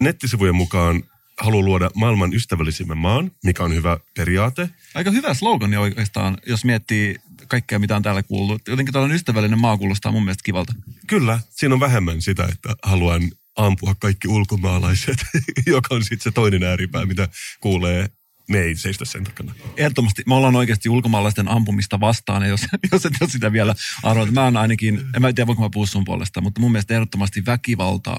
[0.00, 1.02] Nettisivujen mukaan
[1.38, 4.68] haluaa luoda maailman ystävällisimmän maan, mikä on hyvä periaate.
[4.94, 7.16] Aika hyvä slogani oikeastaan, jos miettii
[7.46, 8.68] kaikkea, mitä on täällä kuullut.
[8.68, 10.74] Jotenkin tällainen ystävällinen maa kuulostaa mun mielestä kivalta.
[11.06, 13.22] Kyllä, siinä on vähemmän sitä, että haluan
[13.56, 15.16] ampua kaikki ulkomaalaiset,
[15.66, 17.28] joka on sitten se toinen ääripää, mitä
[17.60, 18.08] kuulee.
[18.48, 19.54] Me ei seistä sen takana.
[19.76, 22.60] Ehdottomasti me ollaan oikeasti ulkomaalaisten ampumista vastaan, ja jos,
[22.92, 24.30] jos et ole sitä vielä arvoit.
[24.30, 27.46] Mä oon ainakin, en mä tiedä voinko mä puhua sun puolesta, mutta mun mielestä ehdottomasti
[27.46, 28.16] väkivalta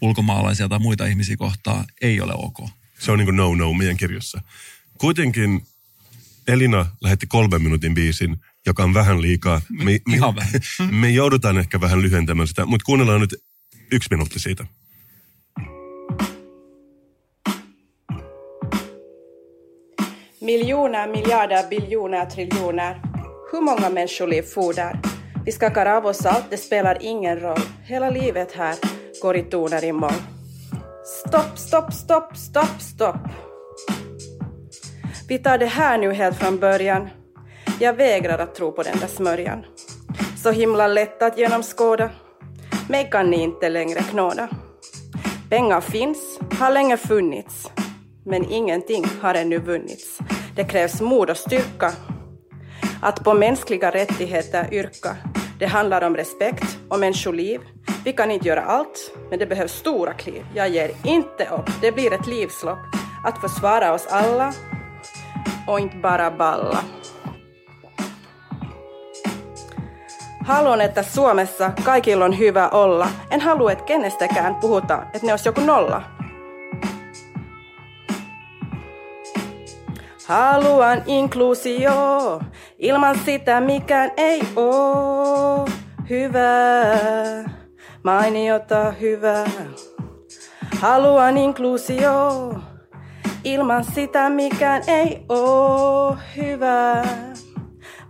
[0.00, 2.70] ulkomaalaisia tai muita ihmisiä kohtaan ei ole ok.
[2.98, 4.40] Se on niin kuin no-no meidän kirjassa.
[4.98, 5.62] Kuitenkin
[6.48, 9.60] Elina lähetti kolmen minuutin biisin, joka on vähän liikaa.
[9.70, 10.52] Me, Ihan vähän.
[11.00, 13.34] me joudutaan ehkä vähän lyhentämään sitä, mutta kuunnellaan nyt
[13.92, 14.64] yksi minuutti siitä.
[20.40, 22.94] Miljoner, miljarder, biljoner, triljoner.
[23.52, 24.98] Hur många människoliv for där?
[25.44, 27.60] Vi skakar av oss allt, det spelar ingen roll.
[27.84, 28.74] Hela livet här
[29.22, 30.22] går i toner i moll.
[31.04, 33.16] Stopp, stopp, stopp, stopp, stopp.
[35.28, 37.08] Vi tar det här nu helt från början.
[37.80, 39.64] Jag vägrar att tro på den där smörjan.
[40.42, 42.10] Så himla lätt att genomskåda.
[42.88, 44.48] Mig kan ni inte längre knåda.
[45.50, 47.70] Pengar finns, har länge funnits.
[48.24, 50.18] Men ingenting har ännu vunnits.
[50.56, 51.92] Det krävs mod och styrka
[53.02, 55.16] att på mänskliga rättigheter yrka.
[55.58, 57.60] Det handlar om respekt och människoliv.
[58.04, 60.46] Vi kan inte göra allt, men det behövs stora kliv.
[60.54, 62.78] Jag ger inte upp, det blir ett livslopp.
[63.24, 64.52] Att försvara oss alla
[65.66, 66.84] och inte bara balla.
[70.48, 73.08] Haluan, että Suomessa kaikilla on hyvä olla.
[73.30, 76.02] En halua, että kenestäkään puhutaan, että ne olisi joku nolla.
[80.26, 82.40] Haluan inkluusio,
[82.78, 85.68] ilman sitä mikään ei oo
[86.10, 87.50] hyvää,
[88.04, 89.46] mainiota hyvää.
[90.80, 92.54] Haluan inkluusio,
[93.44, 97.04] ilman sitä mikään ei oo hyvää,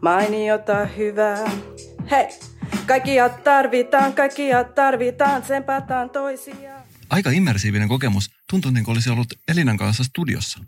[0.00, 1.44] mainiota hyvää.
[2.10, 2.26] Hei,
[2.86, 6.82] kaikkia tarvitaan, kaikkia tarvitaan, sempataan toisiaan.
[7.10, 8.30] Aika immersiivinen kokemus.
[8.50, 10.60] Tuntuu niin kuin olisi ollut Elinan kanssa studiossa.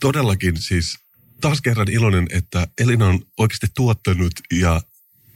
[0.00, 0.98] Todellakin siis
[1.40, 4.80] taas kerran iloinen, että Elina on oikeasti tuottanut ja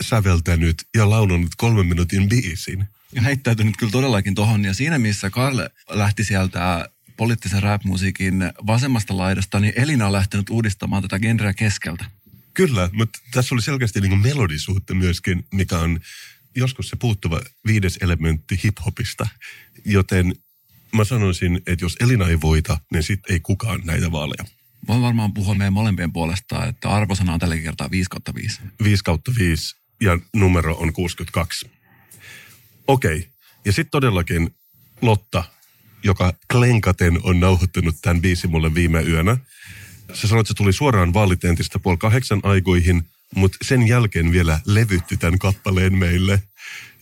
[0.04, 2.84] säveltänyt ja laulunut kolmen minuutin biisin.
[3.12, 4.64] Ja heittäytynyt kyllä todellakin tohon.
[4.64, 11.02] Ja siinä missä Karle lähti sieltä poliittisen rap-musiikin vasemmasta laidasta, niin Elina on lähtenyt uudistamaan
[11.02, 12.04] tätä genreä keskeltä.
[12.56, 16.00] Kyllä, mutta tässä oli selkeästi niin melodisuutta myöskin, mikä on
[16.56, 19.28] joskus se puuttuva viides elementti hiphopista.
[19.84, 20.34] Joten
[20.94, 24.44] mä sanoisin, että jos Elina ei voita, niin sitten ei kukaan näitä vaaleja.
[24.88, 28.60] Voin varmaan puhua meidän molempien puolesta, että arvosana on tällä kertaa 5 kautta 5.
[28.84, 31.70] 5 kautta 5 ja numero on 62.
[32.86, 33.28] Okei,
[33.64, 34.50] ja sitten todellakin
[35.02, 35.44] Lotta,
[36.02, 39.36] joka klenkaten on nauhoittanut tämän biisin mulle viime yönä.
[40.12, 43.02] Se sanoi, että se tuli suoraan vaalitentistä puoli kahdeksan aikoihin,
[43.34, 46.42] mutta sen jälkeen vielä levytti tämän kappaleen meille.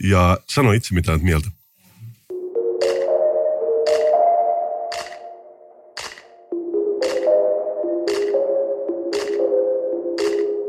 [0.04, 1.50] Ja sanoi itse mitään mieltä.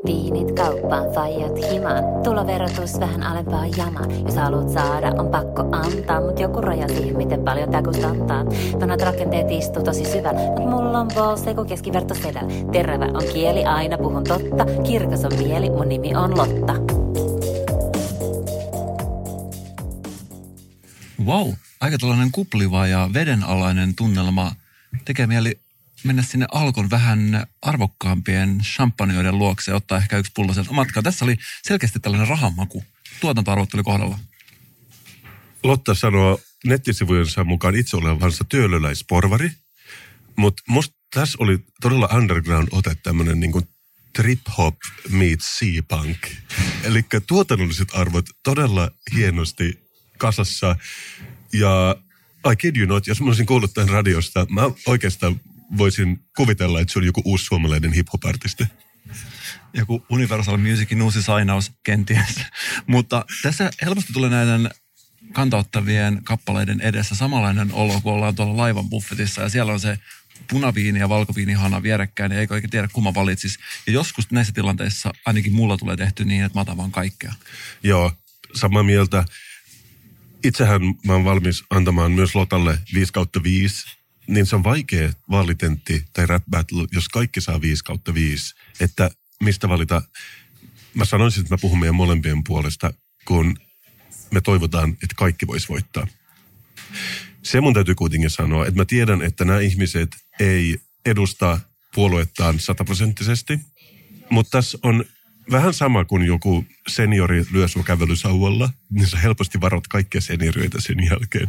[0.06, 2.04] Viinit kauppaan, faijat himaan.
[2.24, 4.06] Tuloverotus vähän alempaa jamaa.
[4.26, 6.22] Jos haluat saada, on pakko antaa.
[6.22, 8.46] Mut joku raja siihen, miten paljon tää kustantaa.
[8.80, 10.41] Vanhat rakenteet istuu tosi syvällä.
[10.60, 12.54] Mut mulla on balls, kun keskiverto sedällä.
[12.72, 14.65] Terävä on kieli, aina puhun totta.
[14.84, 16.74] Kirkas on mieli, mun nimi on Lotta.
[21.26, 21.50] Wow,
[21.82, 24.52] aika tällainen kupliva ja vedenalainen tunnelma.
[25.06, 25.64] Tekee mieli
[26.06, 31.04] mennä sinne Alkon vähän arvokkaampien champanjoiden luokse ja ottaa ehkä yksi pullo sieltä matkaa.
[31.04, 31.36] Tässä oli
[31.68, 32.84] selkeästi tällainen rahamaku.
[33.20, 34.20] Tuotantoarvot oli kohdalla.
[35.63, 39.52] Lotta sanoo nettisivujensa mukaan itse olevansa työlöläisporvari,
[40.36, 43.68] mutta musta tässä oli todella underground ote tämmöinen niin
[44.15, 44.76] trip hop
[45.10, 46.28] meets sea-punk.
[46.84, 49.80] Eli tuotannolliset arvot todella hienosti
[50.18, 50.76] kasassa.
[51.54, 51.96] Ja
[52.52, 55.39] I kid you not, jos mä olisin kuullut tämän radiosta, mä oikeastaan
[55.78, 58.63] voisin kuvitella, että se oli joku uusi suomalainen hip-hop-artisti.
[59.73, 62.36] Joku Universal Musicin uusi sainaus kenties.
[62.88, 64.69] Mutta tässä helposti tulee näiden
[65.34, 69.99] kantauttavien kappaleiden edessä samanlainen olo, kun ollaan tuolla laivan buffetissa ja siellä on se
[70.49, 73.60] punaviini ja valkoviinihana vierekkäin, niin eikö oikein tiedä, kumma valitsisi.
[73.88, 77.34] Ja joskus näissä tilanteissa ainakin mulla tulee tehty niin, että mä otan vaan kaikkea.
[77.84, 78.12] Joo,
[78.54, 79.25] samaa mieltä.
[80.43, 83.86] Itsehän mä oon valmis antamaan myös Lotalle 5 kautta 5.
[84.28, 88.56] Niin se on vaikea vaalitentti tai rap battle, jos kaikki saa 5 kautta 5.
[88.80, 89.12] Että
[89.44, 90.02] mistä valita.
[90.94, 92.94] Mä sanoisin, että mä puhun meidän molempien puolesta,
[93.26, 93.58] kun
[94.32, 96.08] me toivotaan, että kaikki vois voittaa.
[97.44, 100.10] Se mun täytyy kuitenkin sanoa, että mä tiedän, että nämä ihmiset
[100.40, 101.60] ei edusta
[101.96, 103.60] puoluettaan sataprosenttisesti,
[104.30, 105.06] mutta tässä on
[105.52, 110.98] vähän sama kuin joku seniori lyö sun kävelysauvalla, niin sä helposti varot kaikkia seniorioita sen
[111.10, 111.48] jälkeen.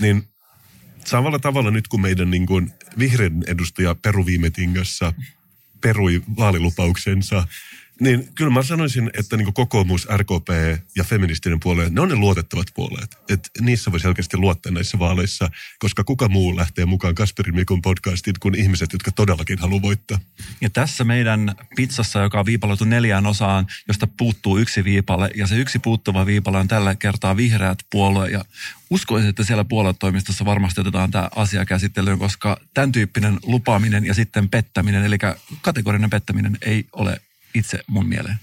[0.00, 0.31] Niin
[1.04, 5.12] samalla tavalla nyt kun meidän niin kuin vihreän edustaja Peru viime tingassa
[5.80, 7.46] perui vaalilupauksensa,
[8.00, 10.48] niin kyllä mä sanoisin, että niin kokoomus, RKP
[10.96, 13.16] ja feministinen puolue, ne on ne luotettavat puolueet.
[13.28, 18.34] Että niissä voi selkeästi luottaa näissä vaaleissa, koska kuka muu lähtee mukaan Kasperin Mikon podcastin
[18.40, 20.18] kuin ihmiset, jotka todellakin haluaa voittaa.
[20.60, 25.56] Ja tässä meidän pizzassa, joka on viipaloitu neljään osaan, josta puuttuu yksi viipale, ja se
[25.56, 28.44] yksi puuttuva viipale on tällä kertaa vihreät puolue, ja
[28.90, 34.48] uskoisin, että siellä puoluetoimistossa varmasti otetaan tämä asia käsittelyyn, koska tämän tyyppinen lupaaminen ja sitten
[34.48, 35.18] pettäminen, eli
[35.62, 37.20] kategorinen pettäminen ei ole
[37.54, 38.36] itse mun mieleen.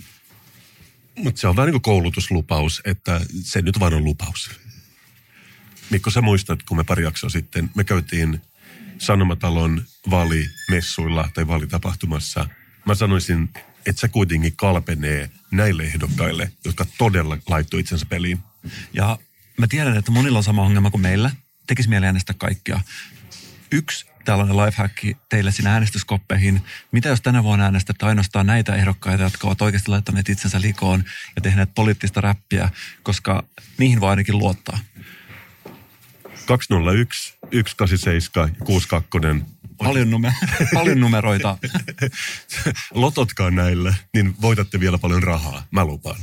[1.15, 4.49] Mutta se on vähän niin kuin koulutuslupaus, että se nyt vaan on lupaus.
[5.89, 8.41] Mikko, sä muistat, kun me pari jaksoa sitten, me käytiin
[8.97, 12.49] Sanomatalon vaalimessuilla tai vaalitapahtumassa.
[12.85, 13.49] Mä sanoisin,
[13.85, 18.39] että se kuitenkin kalpenee näille ehdokkaille, jotka todella laittoi itsensä peliin.
[18.93, 19.17] Ja
[19.57, 21.31] mä tiedän, että monilla on sama ongelma kuin meillä.
[21.67, 22.79] Tekisi mieli äänestää kaikkia.
[23.71, 24.97] Yksi tällainen lifehack
[25.29, 26.61] teille sinne äänestyskoppeihin.
[26.91, 31.03] Mitä jos tänä vuonna äänestätte ainoastaan näitä ehdokkaita, jotka ovat oikeasti laittaneet itsensä likoon
[31.35, 32.69] ja tehneet poliittista räppiä,
[33.03, 33.43] koska
[33.77, 34.79] niihin voi ainakin luottaa.
[36.45, 39.59] 201, 187 ja 62.
[39.77, 41.57] Paljon, nume- paljon numeroita.
[42.93, 46.19] Lototkaa näille, niin voitatte vielä paljon rahaa, mä lupaan.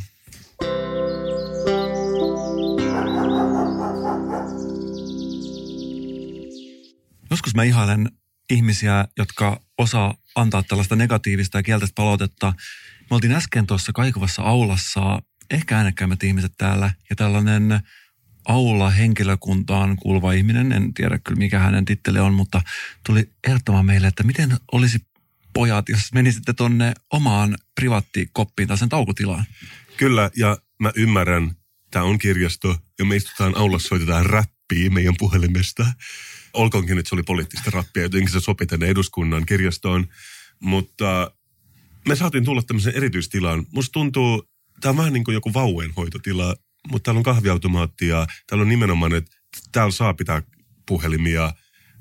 [7.31, 8.11] Joskus mä ihailen
[8.51, 12.53] ihmisiä, jotka osaa antaa tällaista negatiivista ja kielteistä palautetta.
[13.11, 17.81] Me oltiin äsken tuossa kaikuvassa aulassa, ehkä äänekkäimmät ihmiset täällä, ja tällainen
[18.49, 22.63] aula henkilökuntaan kuuluva ihminen, en tiedä kyllä mikä hänen titteli on, mutta
[23.07, 24.99] tuli ehdottamaan meille, että miten olisi
[25.53, 29.45] pojat, jos menisitte tonne omaan privaattikoppiin tai sen taukutilaan.
[29.97, 31.51] Kyllä, ja mä ymmärrän,
[31.91, 35.87] tämä on kirjasto, ja me istutaan aulassa, soitetaan räppiä meidän puhelimesta
[36.57, 40.09] olkoonkin, että se oli poliittista rappia, jotenkin se sopi tänne eduskunnan kirjastoon.
[40.61, 41.31] Mutta
[42.09, 43.67] me saatiin tulla tämmöisen erityistilaan.
[43.73, 44.49] Musta tuntuu,
[44.81, 46.57] tämä on vähän niin kuin joku vauenhoitotila,
[46.91, 49.37] mutta täällä on kahviautomaatti ja täällä on nimenomaan, että
[49.73, 50.43] täällä saa pitää
[50.87, 51.55] puhelimia.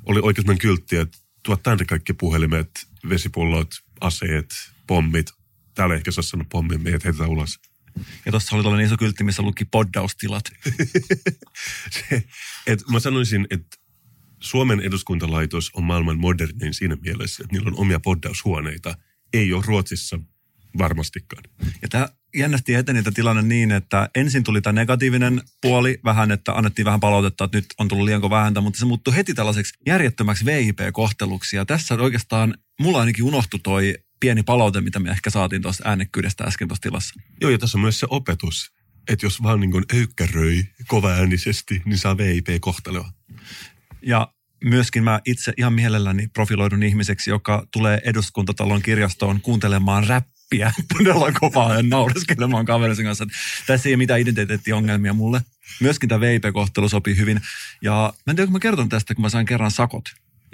[0.05, 2.69] Oli oikeastaan kyltti, että tuot tänne kaikki puhelimet,
[3.09, 3.69] vesipullot,
[4.01, 4.55] aseet,
[4.87, 5.31] pommit.
[5.73, 7.59] Täällä ehkä saa sanoa pommin, meidät heitetään ulos.
[8.25, 10.43] Ja tuossa oli tällainen iso kyltti, missä luki poddaustilat.
[12.09, 12.23] se,
[12.67, 13.77] et mä sanoisin, että
[14.45, 18.97] Suomen eduskuntalaitos on maailman modernein siinä mielessä, että niillä on omia poddaushuoneita.
[19.34, 20.19] Ei ole Ruotsissa
[20.77, 21.43] varmastikaan.
[21.81, 26.53] Ja tämä jännästi eteni tämä tilanne niin, että ensin tuli tämä negatiivinen puoli vähän, että
[26.53, 30.45] annettiin vähän palautetta, että nyt on tullut liianko vähäntä, mutta se muuttui heti tällaiseksi järjettömäksi
[30.45, 31.55] VIP-kohteluksi.
[31.55, 36.43] Ja tässä oikeastaan mulla ainakin unohtui toi pieni palaute, mitä me ehkä saatiin tuosta äänekkyydestä
[36.43, 37.13] äsken tuossa tilassa.
[37.41, 38.71] Joo, ja tässä on myös se opetus,
[39.08, 43.10] että jos vaan niin kuin öykkäröi kovaäänisesti, niin saa VIP-kohtelua.
[44.01, 44.35] Ja
[44.65, 51.75] myöskin mä itse ihan mielelläni profiloidun ihmiseksi, joka tulee eduskuntatalon kirjastoon kuuntelemaan räppiä todella kovaa
[51.75, 53.25] ja naureskelemaan kaverisen kanssa.
[53.67, 55.41] Tässä ei ole mitään identiteettiongelmia mulle.
[55.80, 57.41] Myöskin tämä VIP-kohtelu sopii hyvin.
[57.82, 60.04] Ja mä en tiedä, kun mä kerton tästä, kun mä sain kerran sakot.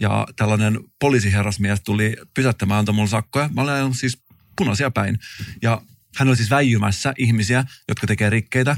[0.01, 3.49] Ja tällainen poliisiherrasmies tuli pysäyttämään antoi mulle sakkoja.
[3.53, 4.23] Mä olen siis
[4.57, 5.19] punaisia päin.
[5.61, 5.81] Ja
[6.17, 8.77] hän oli siis väijymässä ihmisiä, jotka tekee rikkeitä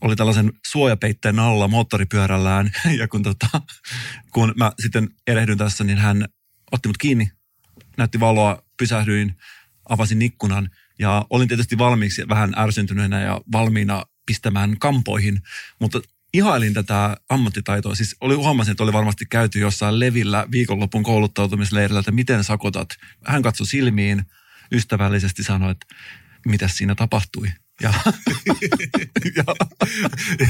[0.00, 3.48] oli tällaisen suojapeitteen alla moottoripyörällään ja kun, tota,
[4.32, 6.28] kun mä sitten erehdyin tässä, niin hän
[6.72, 7.30] otti mut kiinni,
[7.96, 9.34] näytti valoa, pysähdyin,
[9.88, 15.42] avasin ikkunan ja olin tietysti valmiiksi vähän ärsyntyneenä ja valmiina pistämään kampoihin,
[15.80, 16.00] mutta
[16.34, 17.94] ihailin tätä ammattitaitoa.
[17.94, 22.88] Siis oli, huomasin, että oli varmasti käyty jossain levillä viikonlopun kouluttautumisleirillä, että miten sakotat.
[23.26, 24.24] Hän katsoi silmiin,
[24.72, 25.86] ystävällisesti sanoi, että
[26.46, 27.48] mitä siinä tapahtui.
[27.82, 27.94] Ja,
[29.36, 29.44] ja.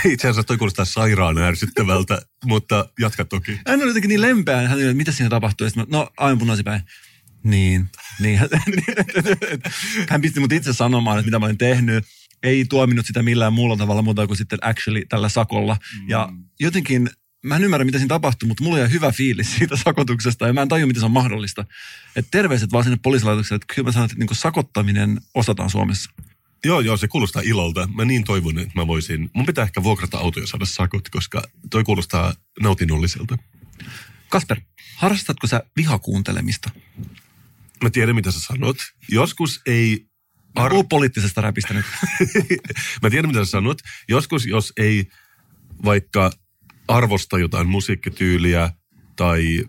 [0.04, 3.60] Itse asiassa toi kuulostaa sairaan ärsyttävältä, mutta jatka toki.
[3.66, 5.66] Hän oli jotenkin niin lempeä, hän oli, mitä siinä tapahtui?
[5.66, 6.82] Ja sitten, no, aivan punaisipäin.
[7.44, 8.40] Niin, niin.
[10.10, 12.04] hän pisti mut itse sanomaan, että mitä mä olin tehnyt.
[12.42, 15.74] Ei tuominut sitä millään muulla tavalla muuta kuin sitten actually tällä sakolla.
[15.74, 16.08] Mm.
[16.08, 16.28] Ja
[16.60, 17.10] jotenkin
[17.44, 20.62] mä en ymmärrä, mitä siinä tapahtui, mutta mulla jäi hyvä fiilis siitä sakotuksesta ja mä
[20.62, 21.64] en tajua, miten se on mahdollista.
[22.16, 26.10] Et terveiset vaan sinne poliisilaitokselle, että kyllä mä sanon, että niin sakottaminen osataan Suomessa.
[26.64, 27.88] Joo, joo, se kuulostaa ilolta.
[27.94, 29.30] Mä niin toivon, että mä voisin...
[29.32, 33.38] Mun pitää ehkä vuokrata auto ja saada sakot, koska toi kuulostaa nautinnolliselta.
[34.28, 34.60] Kasper,
[34.96, 36.70] harrastatko sä vihakuuntelemista?
[37.82, 38.76] Mä tiedän, mitä sä sanot.
[39.10, 40.06] Joskus ei...
[40.54, 41.86] Ar- Puhu poliittisesta räpistä nyt.
[43.02, 43.78] mä tiedän, mitä sä sanot.
[44.08, 45.04] Joskus, jos ei
[45.84, 46.30] vaikka
[46.88, 48.70] arvosta jotain musiikkityyliä
[49.16, 49.64] tai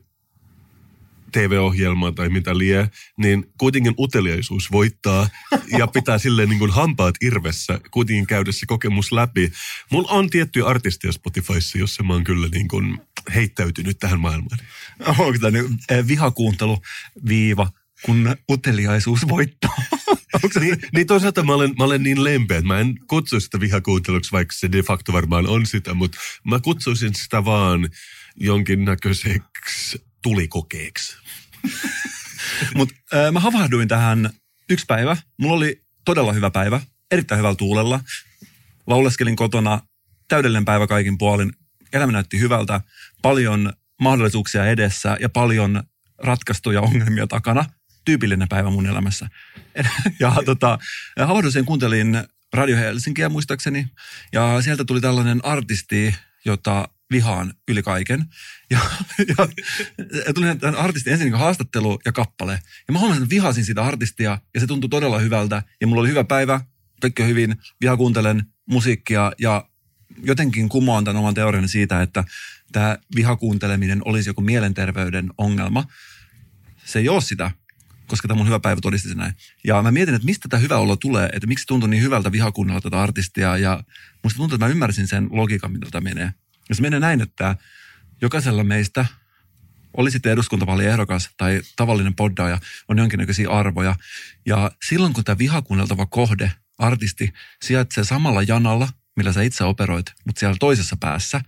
[1.32, 5.30] TV-ohjelmaa tai mitä lie, niin kuitenkin uteliaisuus voittaa
[5.78, 9.52] ja pitää silleen niin kuin hampaat irvessä kuitenkin käydä se kokemus läpi.
[9.92, 13.02] Mulla on tiettyjä artisteja Spotifyssa, jossa mä oon kyllä niin kuin
[13.36, 14.60] heittäytynyt tähän maailmaan.
[15.08, 16.82] Onko tämä nyt eh, vihakuuntelu
[17.28, 17.72] viiva,
[18.06, 19.76] kun uteliaisuus voittaa?
[20.60, 24.32] niin, niin toisaalta mä olen, mä olen niin lempeä, että mä en kutsu sitä vihakuunteluksi,
[24.32, 27.90] vaikka se de facto varmaan on sitä, mutta mä kutsuisin sitä vaan
[28.36, 31.18] jonkinnäköiseksi tulikokeeksi.
[32.76, 34.30] Mutta äh, mä havahduin tähän
[34.70, 35.18] yksi päivä.
[35.38, 38.00] Mulla oli todella hyvä päivä, erittäin hyvällä tuulella.
[38.88, 39.82] Lauleskelin kotona,
[40.28, 41.54] täydellinen päivä kaikin puolin.
[41.94, 42.82] Elämä näytti hyvältä,
[43.22, 45.84] paljon mahdollisuuksia edessä ja paljon
[46.18, 47.66] ratkaistuja ongelmia takana.
[48.06, 49.28] Tyypillinen päivä mun elämässä.
[50.20, 50.80] ja tota,
[51.20, 53.88] havahduin kuuntelin Radio Helsinkiä muistaakseni.
[54.34, 58.26] Ja sieltä tuli tällainen artisti, jota vihaan yli kaiken.
[58.70, 58.80] Ja,
[59.28, 59.48] ja,
[60.28, 62.60] ja tuli tämän artistin ensin niin haastattelu ja kappale.
[62.88, 65.64] Ja mä huomasin, että vihasin sitä artistia ja se tuntui todella hyvältä.
[65.82, 66.62] Ja mulla oli hyvä päivä,
[67.02, 69.70] kaikki hyvin, viha kuuntelen musiikkia ja
[70.24, 72.24] jotenkin kumoan tämän oman teorian siitä, että
[72.72, 75.84] tämä vihakuunteleminen olisi joku mielenterveyden ongelma.
[76.86, 77.52] Se ei ole sitä,
[78.08, 79.34] koska tämä mun hyvä päivä todisti näin.
[79.64, 82.82] Ja mä mietin, että mistä tämä hyvä olo tulee, että miksi tuntuu niin hyvältä vihakuunnella
[82.82, 83.58] tätä artistia.
[83.58, 83.84] Ja
[84.24, 86.34] musta tuntuu, että mä ymmärsin sen logiikan, mitä tämä menee.
[86.70, 87.56] Ja se menee näin, että
[88.22, 89.06] jokaisella meistä,
[89.98, 93.96] oli sitten eduskuntavaaliehdokas tai tavallinen poddaaja, on jonkinnäköisiä arvoja.
[94.46, 100.40] Ja silloin kun tämä vihakuunneltava kohde, artisti, sijaitsee samalla janalla, millä sä itse operoit, mutta
[100.40, 101.42] siellä toisessa päässä,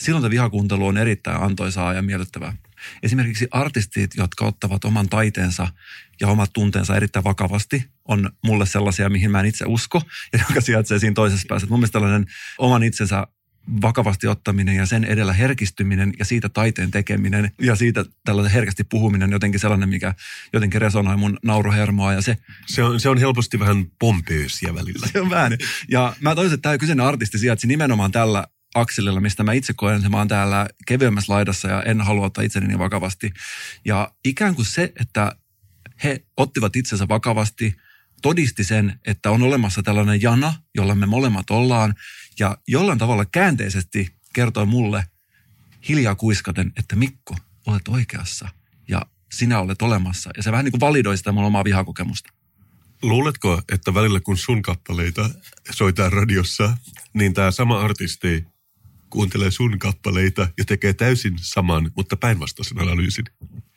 [0.00, 2.56] silloin tämä vihakuuntelu on erittäin antoisaa ja miellyttävää.
[3.02, 5.68] Esimerkiksi artistit, jotka ottavat oman taiteensa
[6.20, 10.60] ja omat tunteensa erittäin vakavasti, on mulle sellaisia, mihin mä en itse usko, ja joka
[10.60, 11.68] sijaitsee siinä toisessa päässä.
[11.70, 12.26] mun mielestä tällainen
[12.58, 13.26] oman itsensä
[13.82, 19.30] vakavasti ottaminen ja sen edellä herkistyminen ja siitä taiteen tekeminen ja siitä tällainen herkästi puhuminen
[19.30, 20.14] jotenkin sellainen, mikä
[20.52, 22.36] jotenkin resonoi mun nauruhermoa ja se...
[22.66, 25.06] Se on, se on helposti vähän pompöösiä välillä.
[25.12, 25.52] Se on vähän.
[25.88, 29.96] Ja mä toisin, että tämä kyseinen artisti sijaitsi nimenomaan tällä akselilla, mistä mä itse koen,
[29.96, 33.32] että mä oon täällä kevyemmässä laidassa ja en halua ottaa itseni niin vakavasti.
[33.84, 35.36] Ja ikään kuin se, että
[36.04, 37.76] he ottivat itsensä vakavasti,
[38.22, 41.94] todisti sen, että on olemassa tällainen jana, jolla me molemmat ollaan,
[42.38, 45.04] ja jollain tavalla käänteisesti kertoi mulle
[45.88, 48.48] hiljaa kuiskaten, että Mikko, olet oikeassa
[48.88, 50.30] ja sinä olet olemassa.
[50.36, 52.32] Ja se vähän niin kuin validoi sitä mun omaa vihakokemusta.
[53.02, 55.30] Luuletko, että välillä kun sun kappaleita
[55.70, 56.76] soitaan radiossa,
[57.14, 58.44] niin tämä sama artisti
[59.10, 63.24] kuuntelee sun kappaleita ja tekee täysin saman, mutta päinvastaisen analyysin?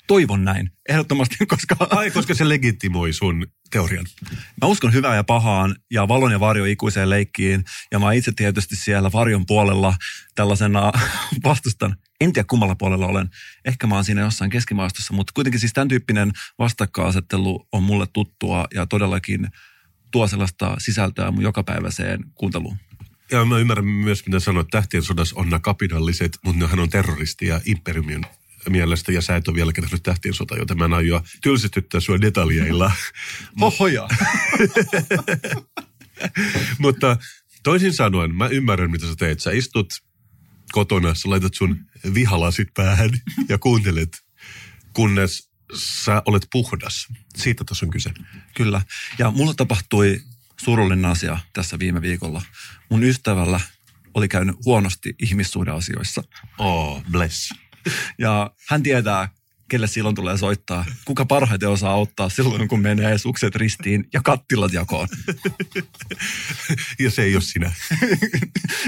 [0.08, 1.76] Toivon näin, ehdottomasti, koska...
[1.90, 4.06] Ai, koska se legitimoi sun teorian.
[4.62, 7.64] Mä uskon hyvää ja pahaan ja valon ja varjo ikuiseen leikkiin.
[7.92, 9.96] Ja mä itse tietysti siellä varjon puolella
[10.36, 10.92] tällaisena
[11.44, 11.96] vastustan.
[12.22, 13.30] En tiedä kummalla puolella olen.
[13.66, 18.68] Ehkä mä oon siinä jossain keskimaastossa, mutta kuitenkin siis tämän tyyppinen vastakkainasettelu on mulle tuttua
[18.74, 19.48] ja todellakin
[20.12, 22.78] tuo sellaista sisältöä mun jokapäiväiseen kuunteluun.
[23.32, 27.48] Ja mä ymmärrän myös, mitä sanoit, tähtien sodassa on nämä kapinalliset, mutta nehän on terroristi
[27.48, 28.26] ja imperiumin
[28.70, 32.22] mielestä, ja sä et ole vieläkään nähnyt tähtien sota, joten mä en aio tylsistyttää sua
[32.22, 32.92] detaljeilla.
[33.62, 34.08] Ohoja!
[36.78, 37.18] Mutta
[37.64, 39.40] toisin sanoen, mä ymmärrän, mitä sä teet.
[39.40, 39.94] Sä istut
[40.72, 43.10] kotona, sä laitat sun vihalasit päähän
[43.50, 44.18] ja kuuntelet,
[44.94, 47.08] kunnes sä olet puhdas.
[47.36, 48.14] Siitä tässä on kyse.
[48.56, 48.82] Kyllä.
[49.18, 50.22] Ja mulla tapahtui
[50.62, 52.42] surullinen asia tässä viime viikolla.
[52.90, 53.60] Mun ystävällä
[54.14, 56.24] oli käynyt huonosti ihmissuhdeasioissa.
[56.58, 57.54] Oh, bless.
[58.18, 59.30] Ja hän tietää,
[59.72, 60.86] kelle silloin tulee soittaa.
[61.06, 65.08] Kuka parhaiten osaa auttaa silloin, kun menee sukset ristiin ja kattilat jakoon.
[67.00, 67.72] ja se ei ole sinä.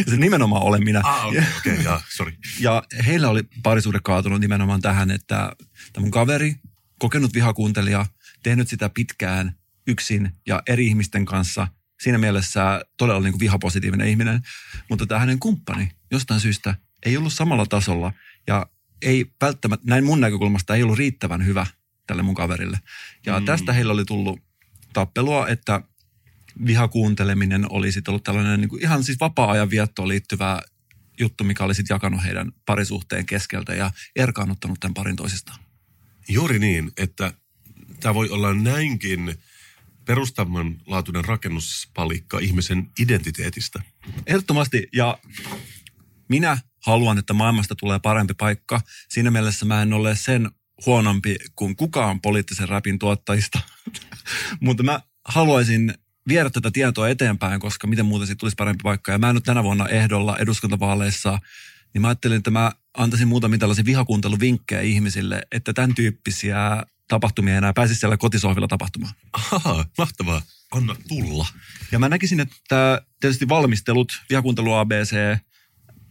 [0.09, 1.01] se nimenomaan olen minä.
[1.03, 2.33] Ah, okei, okay, okay, ja, sorry.
[2.59, 5.51] Ja heillä oli parisuhde kaatunut nimenomaan tähän, että
[5.93, 6.55] tämä mun kaveri,
[6.99, 8.05] kokenut vihakuuntelija,
[8.43, 9.55] tehnyt sitä pitkään
[9.87, 11.67] yksin ja eri ihmisten kanssa.
[12.01, 14.41] Siinä mielessä todella niin kuin vihapositiivinen ihminen.
[14.89, 16.75] Mutta tämä hänen kumppani jostain syystä
[17.05, 18.13] ei ollut samalla tasolla.
[18.47, 18.65] Ja
[19.03, 21.65] ei välttämättä, näin mun näkökulmasta ei ollut riittävän hyvä
[22.07, 22.79] tälle mun kaverille.
[23.25, 23.45] Ja mm.
[23.45, 24.39] tästä heillä oli tullut
[24.93, 25.81] tappelua, että
[26.65, 30.61] vihakuunteleminen oli sitten ollut tällainen niin kuin ihan siis vapaa-ajan viettoon liittyvä
[31.19, 35.59] juttu, mikä oli sitten jakanut heidän parisuhteen keskeltä ja erkaannuttanut tämän parin toisistaan.
[36.27, 37.33] Juuri niin, että
[37.99, 39.35] tämä voi olla näinkin
[40.05, 43.81] perustavanlaatuinen rakennuspalikka ihmisen identiteetistä.
[44.27, 45.17] Ehdottomasti, ja
[46.27, 48.81] minä haluan, että maailmasta tulee parempi paikka.
[49.09, 50.51] Siinä mielessä mä en ole sen
[50.85, 53.59] huonompi kuin kukaan poliittisen räpin tuottajista.
[54.61, 55.93] Mutta mä haluaisin
[56.27, 59.11] viedä tätä tietoa eteenpäin, koska miten muuten siitä tulisi parempi paikka.
[59.11, 61.39] Ja mä en nyt tänä vuonna ehdolla eduskuntavaaleissa,
[61.93, 67.73] niin mä ajattelin, että mä antaisin muutamia tällaisia vihakuunteluvinkkejä ihmisille, että tämän tyyppisiä tapahtumia enää
[67.73, 69.13] pääsisi siellä kotisohvilla tapahtumaan.
[69.33, 70.41] Aha, mahtavaa.
[70.71, 71.47] Anna tulla.
[71.91, 75.37] Ja mä näkisin, että tietysti valmistelut, vihakuuntelu ABC,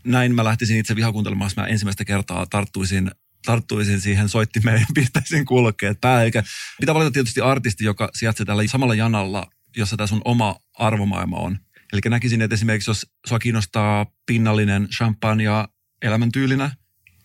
[0.07, 3.11] näin mä lähtisin itse vihakuuntelemaan, jos mä ensimmäistä kertaa tarttuisin
[3.46, 6.24] tarttuisin siihen soittimeen ja pistäisin kulkeet päälle.
[6.24, 6.42] Eikä
[6.80, 9.46] pitää valita tietysti artisti, joka sijaitsee tällä samalla janalla,
[9.76, 11.59] jossa tämä sun oma arvomaailma on.
[11.92, 15.68] Eli näkisin, että esimerkiksi jos sua kiinnostaa pinnallinen champagne ja
[16.03, 16.70] elämäntyylinä,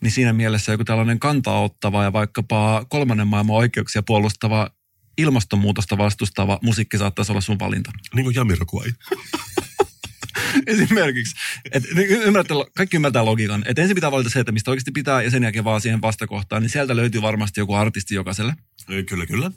[0.01, 4.69] niin siinä mielessä joku tällainen kantaa ottava ja vaikkapa kolmannen maailman oikeuksia puolustava
[5.17, 7.91] ilmastonmuutosta vastustava musiikki saattaisi olla sun valinta.
[8.15, 8.87] Niin kuin Jamiroquai.
[10.67, 11.35] Esimerkiksi.
[11.71, 13.63] Et, ymmärrätte, kaikki ymmärtää logiikan.
[13.67, 16.61] Että ensin pitää valita se, että mistä oikeasti pitää, ja sen jälkeen vaan siihen vastakohtaan.
[16.61, 18.53] Niin sieltä löytyy varmasti joku artisti jokaiselle.
[19.09, 19.51] Kyllä, kyllä.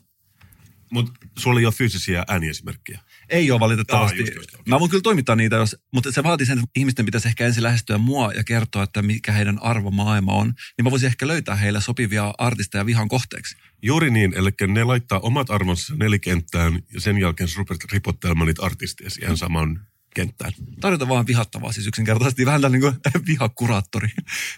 [0.93, 3.01] Mutta sulla ei ole fyysisiä ääniesimerkkejä.
[3.29, 4.17] Ei ole valitettavasti.
[4.17, 4.65] Aa, just, just, okay.
[4.69, 7.63] Mä voin kyllä toimittaa niitä, jos, mutta se vaatii sen, että ihmisten pitäisi ehkä ensin
[7.63, 10.47] lähestyä mua ja kertoa, että mikä heidän arvomaailma on.
[10.47, 13.57] Niin mä voisin ehkä löytää heille sopivia artisteja vihan kohteeksi.
[13.83, 18.63] Juuri niin, eli ne laittaa omat arvonsa nelikenttään ja sen jälkeen sä rupeat ripottelemaan niitä
[18.63, 19.81] artisteja siihen saman
[20.15, 20.53] kenttään.
[20.81, 24.09] Tarjota vaan vihattavaa, siis yksinkertaisesti vähän tällainen niin kuin vihakuraattori.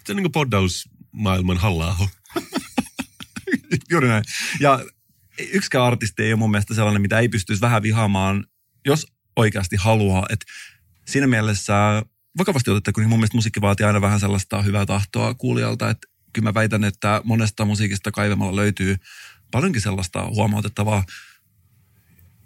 [0.05, 1.97] Se on niin kuin poddausmaailman halla
[3.91, 4.25] Juuri näin.
[4.61, 4.85] Ja
[5.39, 8.47] yksikään artisti ei ole mun mielestä sellainen, mitä ei pystyisi vähän vihaamaan,
[8.87, 10.27] jos oikeasti haluaa.
[10.31, 10.45] Et
[11.07, 12.03] siinä mielessä
[12.39, 16.49] vakavasti otettuna, kun mun mielestä musiikki vaatii aina vähän sellaista hyvää tahtoa kuulijalta, että kyllä
[16.49, 18.97] mä väitän, että monesta musiikista kaivamalla löytyy
[19.51, 21.05] paljonkin sellaista huomautettavaa,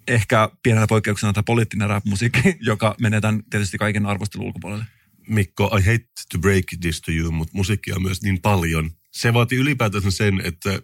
[0.08, 4.84] ehkä pienenä poikkeuksena tämä poliittinen rap-musiikki, joka menee tämän tietysti kaiken arvostelun ulkopuolelle.
[5.28, 8.90] Mikko, I hate to break this to you, mutta musiikkia on myös niin paljon.
[9.10, 10.80] Se vaatii ylipäätään sen, että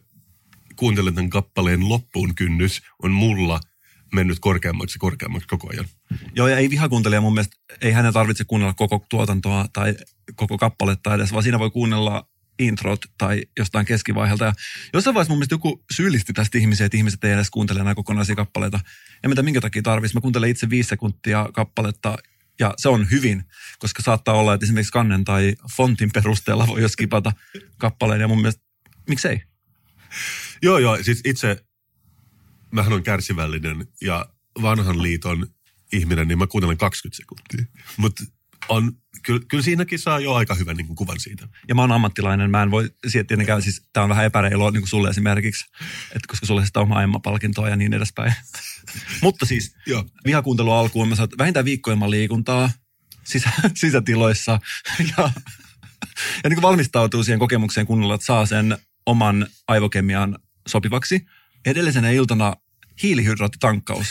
[0.76, 3.60] kuuntelen tämän kappaleen loppuun kynnys on mulla
[4.12, 5.84] mennyt korkeammaksi korkeammaksi koko ajan.
[6.34, 9.94] Joo, ja ei vihakuuntelija mun mielestä, ei hänen tarvitse kuunnella koko tuotantoa tai
[10.34, 12.28] koko kappaletta edes, vaan siinä voi kuunnella
[12.58, 14.44] introt tai jostain keskivaiheelta.
[14.44, 14.52] Ja
[14.94, 18.36] jossain vaiheessa mun mielestä joku syyllisti tästä ihmisiä, että ihmiset ei edes kuuntele enää kokonaisia
[18.36, 18.80] kappaleita.
[19.24, 20.16] En tiedä minkä takia tarvitsisi.
[20.16, 22.18] Mä kuuntelen itse viisi sekuntia kappaletta
[22.60, 23.44] ja se on hyvin,
[23.78, 27.32] koska saattaa olla, että esimerkiksi kannen tai fontin perusteella voi jo skipata
[27.78, 28.62] kappaleen ja mun mielestä,
[29.08, 29.42] miksei?
[30.62, 30.98] Joo, joo.
[31.02, 31.64] Siis itse,
[32.70, 34.26] mähän on kärsivällinen ja
[34.62, 35.46] vanhan liiton
[35.92, 37.82] ihminen, niin mä kuuntelen 20 sekuntia.
[37.96, 38.24] Mutta
[38.68, 38.92] on,
[39.22, 41.48] kyllä, kyllä siinäkin saa jo aika hyvän niin kuin, kuvan siitä.
[41.68, 44.88] Ja mä oon ammattilainen, mä en voi tietenkään, siis tää on vähän epäreilua niin kuin
[44.88, 45.64] sulle esimerkiksi,
[46.04, 48.34] että koska sulle sitä omaa Emma-palkintoa ja niin edespäin.
[49.22, 50.04] Mutta siis Joo.
[50.24, 52.70] vihakuuntelu alkuun mä saat vähintään viikkoilman liikuntaa
[53.24, 54.52] sisä, sisätiloissa
[54.98, 55.30] ja,
[56.44, 60.38] ja niin kuin valmistautuu siihen kokemukseen kunnolla, että saa sen oman aivokemian
[60.68, 61.26] sopivaksi.
[61.66, 62.56] Edellisenä iltana
[63.02, 64.06] hiilihydraattitankkaus.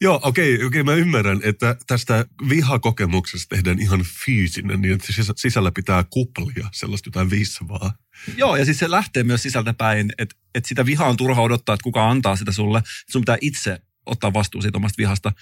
[0.00, 5.12] Joo, okei, okay, okei, okay, mä ymmärrän, että tästä vihakokemuksesta tehdään ihan fyysinen, niin että
[5.12, 7.92] sisä- sisällä pitää kuplia sellaista jotain viissavaa.
[8.36, 11.74] Joo, ja siis se lähtee myös sisältä päin, että, että sitä vihaa on turha odottaa,
[11.74, 12.82] että kuka antaa sitä sulle.
[13.10, 15.32] Sun pitää itse ottaa vastuu siitä omasta vihasta.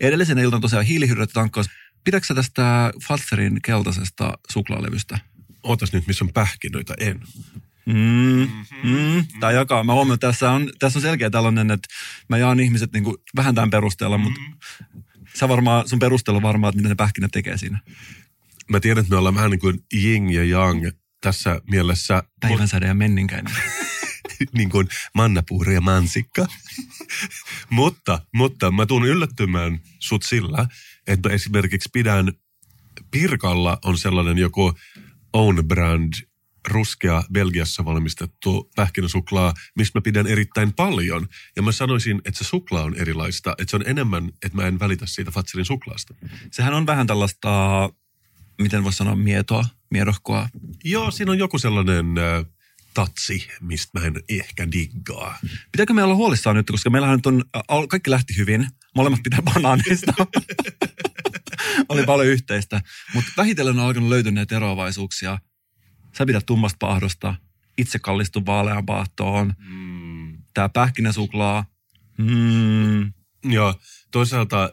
[0.00, 1.66] Edellisen iltan tosiaan hiilihydraattitankkaus.
[2.04, 5.18] Pidätkö sä tästä Fatserin keltaisesta suklaalevystä?
[5.62, 7.20] Ootas nyt, missä on pähkinöitä, en.
[7.86, 8.48] Mm,
[8.82, 9.84] mm, tämä jakaa.
[9.84, 11.88] Mä huomioon, että tässä on, tässä on selkeä tällainen, että
[12.28, 14.40] mä jaan ihmiset niin kuin vähän tämän perusteella, mutta
[15.34, 17.78] sä varmaan, sun perustelu varmaan, että mitä ne pähkinät tekee siinä.
[18.70, 20.88] Mä tiedän, että me ollaan vähän niin kuin yin ja yang
[21.20, 22.22] tässä mielessä.
[22.40, 23.54] Päivänsäde ja menninkäinen.
[24.58, 26.46] niin kuin mannapuuri ja mansikka.
[27.70, 30.66] mutta, mutta mä tuun yllättymään sut sillä,
[31.06, 32.32] että esimerkiksi pidän
[33.10, 34.72] Pirkalla on sellainen joku
[35.32, 36.12] own brand
[36.68, 41.28] ruskea Belgiassa valmistettu pähkinäsuklaa, mistä mä pidän erittäin paljon.
[41.56, 44.78] Ja mä sanoisin, että se suklaa on erilaista, että se on enemmän, että mä en
[44.78, 46.14] välitä siitä Fatserin suklaasta.
[46.50, 47.90] Sehän on vähän tällaista,
[48.60, 50.48] miten voisi sanoa, mietoa, miedohkoa.
[50.84, 52.46] Joo, siinä on joku sellainen äh,
[52.94, 55.38] tatsi, mistä mä en ehkä diggaa.
[55.72, 58.66] Pitääkö me olla huolissaan nyt, koska meillähän nyt on, al- kaikki lähti hyvin.
[58.96, 60.12] Molemmat pitää banaanista.
[61.88, 62.80] Oli paljon yhteistä.
[63.14, 65.38] Mutta vähitellen on alkanut löytyä näitä eroavaisuuksia.
[66.18, 67.34] Sä pidät tummasta paahdosta.
[67.78, 69.54] Itse kallistun vaalean paahtoon.
[69.58, 70.38] Mm.
[70.54, 71.64] Tää pähkinäsuklaa.
[72.18, 73.12] Mm.
[73.52, 73.74] Ja
[74.10, 74.72] toisaalta,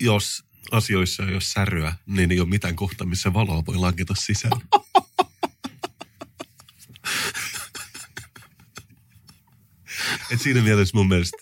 [0.00, 4.60] jos asioissa, jos säröä, niin ei ole mitään kohtaa, missä valoa voi lanketa sisään.
[10.30, 11.36] Et siinä mielessä mun mielestä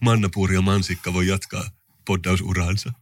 [0.00, 1.64] Mannapuuri ja Mansikka voi jatkaa
[2.06, 2.92] poddausuransa.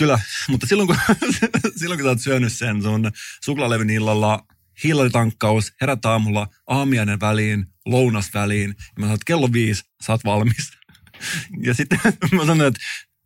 [0.00, 0.96] Kyllä, mutta silloin kun,
[1.80, 3.10] silloin kun sä oot syönyt sen sun
[3.44, 4.46] suklaalevyn illalla,
[4.84, 10.70] hiilaritankkaus, herät aamulla, aamiainen väliin, lounas väliin, ja mä sanoin, kello viisi, sä oot valmis.
[11.66, 12.00] Ja sitten
[12.36, 12.80] mä sanoin, että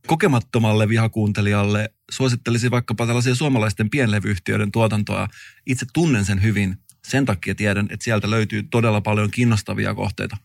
[0.07, 5.29] kokemattomalle vihakuuntelijalle suosittelisin vaikkapa tällaisia suomalaisten pienlevyyhtiöiden tuotantoa.
[5.67, 6.77] Itse tunnen sen hyvin.
[7.09, 10.37] Sen takia tiedän, että sieltä löytyy todella paljon kiinnostavia kohteita.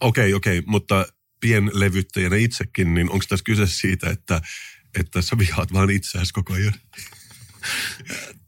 [0.00, 1.06] Okei, okei, mutta
[1.40, 4.40] pienlevyttäjänä itsekin, niin onko tässä kyse siitä, että,
[5.00, 6.74] että sä vihaat vaan itseäsi koko ajan?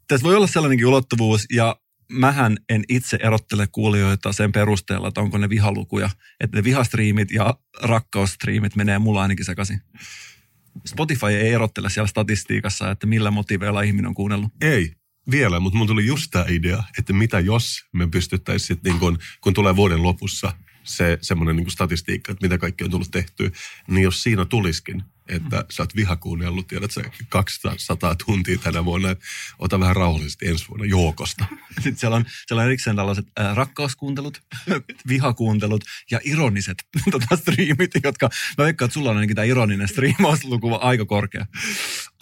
[0.07, 1.75] Tässä voi olla sellainenkin ulottuvuus, ja
[2.11, 6.09] mähän en itse erottele kuulijoita sen perusteella, että onko ne vihalukuja.
[6.39, 9.81] Että ne vihastriimit ja rakkaustriimit menee mulla ainakin sekaisin.
[10.85, 14.51] Spotify ei erottele siellä statistiikassa, että millä motiveilla ihminen on kuunnellut.
[14.61, 14.91] Ei,
[15.31, 19.53] vielä, mutta mun tuli just tämä idea, että mitä jos me pystyttäisiin, niin kun, kun
[19.53, 23.51] tulee vuoden lopussa se semmoinen niin statistiikka, että mitä kaikki on tullut tehtyä,
[23.87, 29.15] niin jos siinä tulisikin, että sä oot vihakuunnellut, tiedät sä 200 tuntia tänä vuonna,
[29.59, 31.45] ota vähän rauhallisesti ensi vuonna joukosta.
[31.75, 34.41] Sitten siellä on, siellä on erikseen tällaiset äh, rakkauskuuntelut,
[35.07, 36.77] vihakuuntelut ja ironiset
[37.11, 41.45] tota, striimit, jotka, mä veikkaan, että sulla on ainakin tämä ironinen striimausluku aika korkea.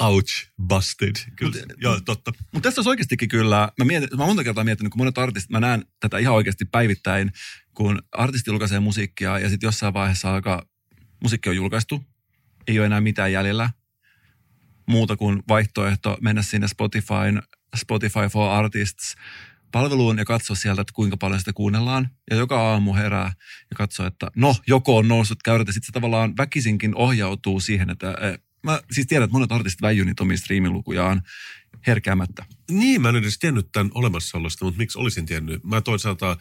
[0.01, 1.15] Ouch, busted.
[1.35, 2.31] Kyllä, Mut- joo, totta.
[2.51, 5.59] Mutta tässä olisi oikeastikin kyllä, mä, mietin, mä monta kertaa miettinyt, kun monet artistit, mä
[5.59, 7.31] näen tätä ihan oikeasti päivittäin,
[7.73, 10.63] kun artisti julkaisee musiikkia ja sitten jossain vaiheessa alkaa,
[11.23, 12.03] musiikki on julkaistu,
[12.67, 13.69] ei ole enää mitään jäljellä
[14.87, 17.41] muuta kuin vaihtoehto mennä sinne Spotifyn,
[17.75, 19.15] Spotify for Artists
[19.71, 22.09] palveluun ja katsoa sieltä, että kuinka paljon sitä kuunnellaan.
[22.29, 23.33] Ja joka aamu herää
[23.69, 28.17] ja katsoo, että no, joko on noussut käyrät sitten se tavallaan väkisinkin ohjautuu siihen, että
[28.21, 31.21] eh, mä siis tiedän, että monet artistit väijyy niitä omia striimilukujaan
[31.87, 32.45] herkäämättä.
[32.71, 35.63] Niin, mä en edes tiennyt tämän olemassaolosta, mutta miksi olisin tiennyt?
[35.63, 36.37] Mä toisaalta,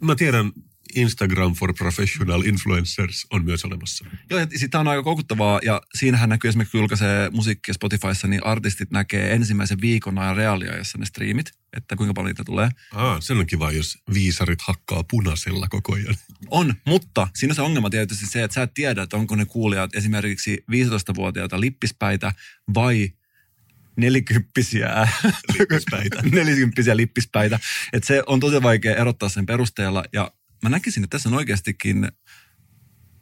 [0.00, 0.52] mä tiedän
[0.94, 4.04] Instagram for Professional Influencers on myös olemassa.
[4.30, 8.46] Joo, ja sitä on aika koukuttavaa, ja siinähän näkyy esimerkiksi, kun julkaisee musiikkia Spotifyssa, niin
[8.46, 12.68] artistit näkee ensimmäisen viikon ajan reaaliajassa ne striimit, että kuinka paljon niitä tulee.
[12.92, 16.16] Aa, se on kiva, jos viisarit hakkaa punaisella koko ajan.
[16.50, 19.44] On, mutta siinä on se ongelma tietysti se, että sä et tiedä, että onko ne
[19.44, 22.32] kuulijat esimerkiksi 15-vuotiaita lippispäitä
[22.74, 23.12] vai
[23.96, 25.08] nelikymppisiä
[25.58, 26.22] Lippispäitä.
[26.32, 27.58] nelikymppisiä lippispäitä.
[27.92, 30.04] Että se on tosi vaikea erottaa sen perusteella.
[30.12, 30.32] Ja
[30.62, 32.08] mä näkisin, että tässä on oikeastikin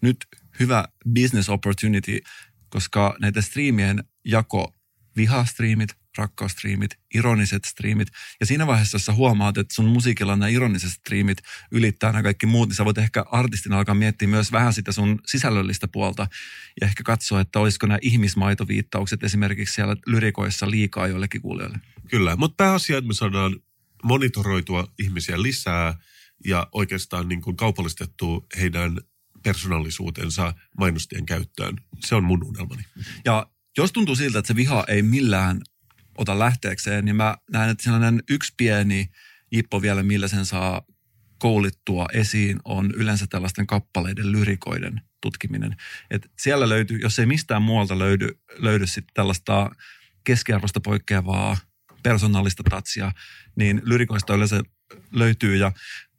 [0.01, 0.16] nyt
[0.61, 2.20] hyvä business opportunity,
[2.68, 4.74] koska näitä striimien jako,
[5.16, 8.09] vihastriimit, rakkaustriimit, ironiset striimit.
[8.41, 11.39] Ja siinä vaiheessa, jos sä huomaat, että sun musiikilla nämä ironiset striimit
[11.70, 15.18] ylittää nämä kaikki muut, niin sä voit ehkä artistina alkaa miettiä myös vähän sitä sun
[15.26, 16.26] sisällöllistä puolta.
[16.80, 21.78] Ja ehkä katsoa, että olisiko nämä ihmismaitoviittaukset esimerkiksi siellä lyrikoissa liikaa joillekin kuulijoille.
[22.11, 23.57] Kyllä, mutta pääasia, että me saadaan
[24.03, 25.99] monitoroitua ihmisiä lisää
[26.45, 28.99] ja oikeastaan niin kuin kaupallistettua heidän
[29.43, 31.76] persoonallisuutensa mainostien käyttöön.
[32.05, 32.82] Se on mun unelmani.
[33.24, 33.47] Ja
[33.78, 35.61] jos tuntuu siltä, että se viha ei millään
[36.18, 39.11] ota lähteekseen, niin mä näen, että sellainen yksi pieni
[39.53, 40.82] jippo vielä, millä sen saa
[41.39, 45.76] koulittua esiin, on yleensä tällaisten kappaleiden lyrikoiden tutkiminen.
[46.11, 48.28] Et siellä löytyy, jos ei mistään muualta löydy,
[48.59, 49.70] löydy sit tällaista
[50.24, 51.57] keskiarvosta poikkeavaa
[52.03, 53.12] persoonallista tatsia,
[53.57, 54.62] niin lyrikoista yleensä
[55.12, 55.57] löytyy.
[55.57, 55.72] Ja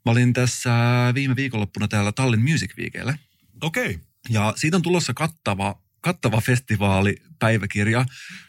[0.06, 0.72] mä olin tässä
[1.16, 3.18] viime viikonloppuna täällä Tallinn Music Weekillä.
[3.62, 3.86] Okei.
[3.86, 4.00] Okay.
[4.30, 8.06] Ja siitä on tulossa kattava, kattava festivaalipäiväkirja.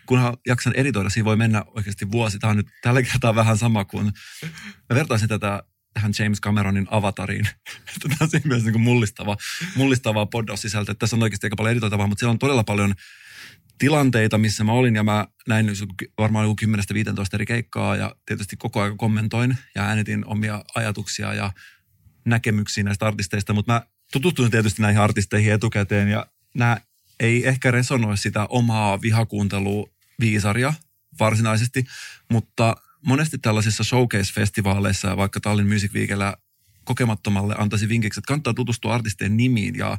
[0.07, 2.39] Kunhan jaksan editoida, siinä voi mennä oikeasti vuosi.
[2.39, 4.13] Tämä on nyt tällä kertaa vähän sama kuin,
[4.91, 5.63] mä vertaisin tätä
[5.97, 7.49] tähän James Cameronin avatariin.
[8.03, 9.37] Tämä on siinä myös niin kuin mullistava,
[9.77, 10.95] mullistavaa poddaussisältöä.
[10.95, 12.95] Tässä on oikeasti aika paljon editoitavaa, mutta siellä on todella paljon
[13.79, 15.67] tilanteita, missä mä olin ja mä näin
[16.19, 16.69] varmaan joku 10-15
[17.33, 21.53] eri keikkaa ja tietysti koko ajan kommentoin ja äänitin omia ajatuksia ja
[22.25, 23.83] näkemyksiä näistä artisteista, mutta mä
[24.13, 26.81] tutustuin tietysti näihin artisteihin etukäteen ja nämä
[27.21, 29.91] ei ehkä resonoi sitä omaa vihakuuntelua
[30.21, 30.75] viisaria
[31.21, 31.85] varsinaisesti,
[32.31, 32.77] mutta
[33.07, 36.37] monesti tällaisissa showcase-festivaaleissa vaikka Tallinn Music Weekillä
[36.85, 39.99] kokemattomalle antaisin vinkiksi, että kannattaa tutustua artistien nimiin ja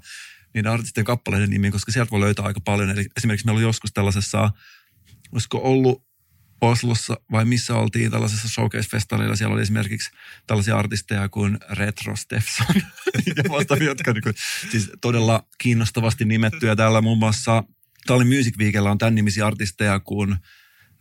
[0.57, 2.89] niiden artistien kappaleiden nimiin, koska sieltä voi löytää aika paljon.
[2.89, 4.51] Eli esimerkiksi meillä oli joskus tällaisessa,
[5.31, 6.07] olisiko ollut
[6.61, 9.35] Oslossa vai missä oltiin tällaisessa showcase-festarilla.
[9.35, 10.11] Siellä oli esimerkiksi
[10.47, 12.75] tällaisia artisteja kuin Retro Stefson
[13.35, 14.35] ja vastaavia, jotka niin kuin,
[14.71, 16.75] siis todella kiinnostavasti nimettyjä.
[16.75, 17.63] Täällä muun muassa
[18.07, 20.35] Tallinn Music Weekellä on tämän nimisiä artisteja kuin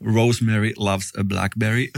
[0.00, 1.86] Rosemary Loves a Blackberry.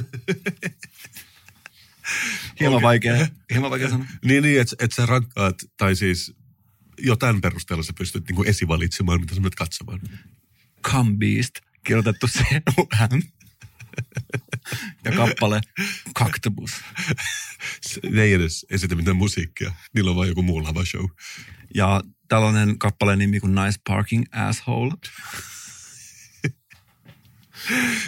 [2.61, 2.82] hieman okay.
[2.82, 4.06] vaikea, hieman vaikea sanoa.
[4.24, 6.34] Niin, niin että et sä rankkaat, tai siis
[6.99, 10.01] jo tämän perusteella sä pystyt niin kuin esivalitsemaan, mitä sä menet katsomaan.
[10.82, 12.40] Come Beast, kirjoitettu c
[13.11, 13.20] m
[15.05, 15.61] ja kappale
[16.14, 16.70] Cactobus.
[18.11, 19.72] Ne ei edes esitä mitään musiikkia.
[19.94, 21.05] Niillä on vain joku muu lava show.
[21.74, 24.92] Ja tällainen kappaleen nimi kuin Nice Parking Asshole.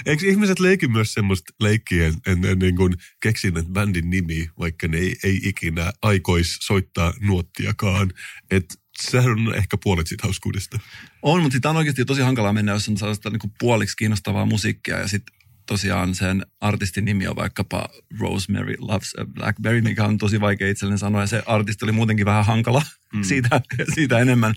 [0.07, 4.88] Eikö ihmiset leiki myös semmoista leikkiä, en, en niin kuin keksin että bändin nimi, vaikka
[4.88, 8.12] ne ei, ei ikinä aikois soittaa nuottiakaan.
[8.51, 10.78] Että sehän on ehkä puolet siitä hauskuudesta.
[11.22, 14.47] On, mutta sitä on oikeasti tosi hankalaa mennä, jos on sellaista niin kuin puoliksi kiinnostavaa
[14.47, 17.88] musiikkia ja sitten tosiaan sen artistin nimi on vaikkapa
[18.18, 21.20] Rosemary Loves a Blackberry, mikä on tosi vaikea itselleni sanoa.
[21.20, 22.82] Ja se artisti oli muutenkin vähän hankala
[23.14, 23.22] mm.
[23.28, 23.61] siitä,
[23.95, 24.55] siitä enemmän,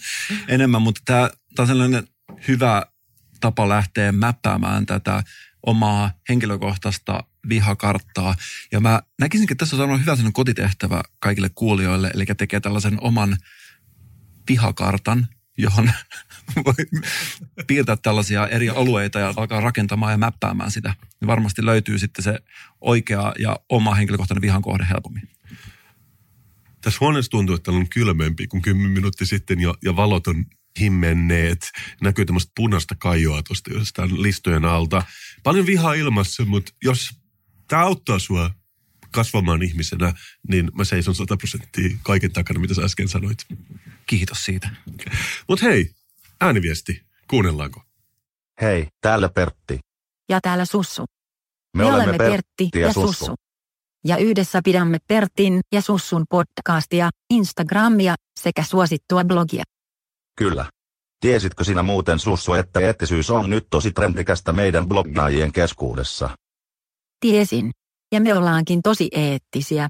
[0.47, 0.81] enemmän.
[0.81, 1.29] mutta tämä
[1.59, 2.07] on sellainen
[2.47, 2.83] hyvä
[3.39, 5.23] tapa lähteä mäppäämään tätä
[5.65, 8.35] omaa henkilökohtaista vihakarttaa.
[8.71, 13.37] Ja mä näkisinkin, että tässä on hyvä sellainen kotitehtävä kaikille kuulijoille, eli tekee tällaisen oman
[14.49, 15.27] vihakartan,
[15.57, 15.91] johon
[16.65, 17.01] voi
[17.67, 20.95] piirtää tällaisia eri alueita ja alkaa rakentamaan ja mäppäämään sitä.
[21.21, 22.39] Ja varmasti löytyy sitten se
[22.81, 25.29] oikea ja oma henkilökohtainen vihan kohde helpommin.
[26.81, 30.45] Tässä huoneessa tuntuu, että on kylmempi kuin 10 minuuttia sitten ja, ja valot on
[30.79, 31.71] himmenneet.
[32.01, 35.03] Näkyy tämmöistä punaista kajoa tuosta jostain listojen alta.
[35.43, 37.09] Paljon vihaa ilmassa, mutta jos
[37.67, 38.51] tämä auttaa sua
[39.11, 40.13] kasvamaan ihmisenä,
[40.47, 43.47] niin mä seison 100 prosenttia kaiken takana, mitä sä äsken sanoit.
[44.05, 44.69] Kiitos siitä.
[45.49, 45.91] Mutta hei,
[46.41, 47.81] ääniviesti, kuunnellaanko?
[48.61, 49.79] Hei, täällä Pertti.
[50.29, 51.05] Ja täällä Sussu.
[51.77, 53.25] Me, Me olemme Pertti ja, ja Sussu.
[53.25, 53.35] Sussu.
[54.05, 59.63] Ja yhdessä pidämme Pertin ja Sussun podcastia, Instagramia sekä suosittua blogia.
[60.37, 60.65] Kyllä.
[61.19, 66.29] Tiesitkö sinä muuten Sussu, että eettisyys on nyt tosi trendikästä meidän bloggaajien keskuudessa?
[67.19, 67.71] Tiesin.
[68.11, 69.87] Ja me ollaankin tosi eettisiä.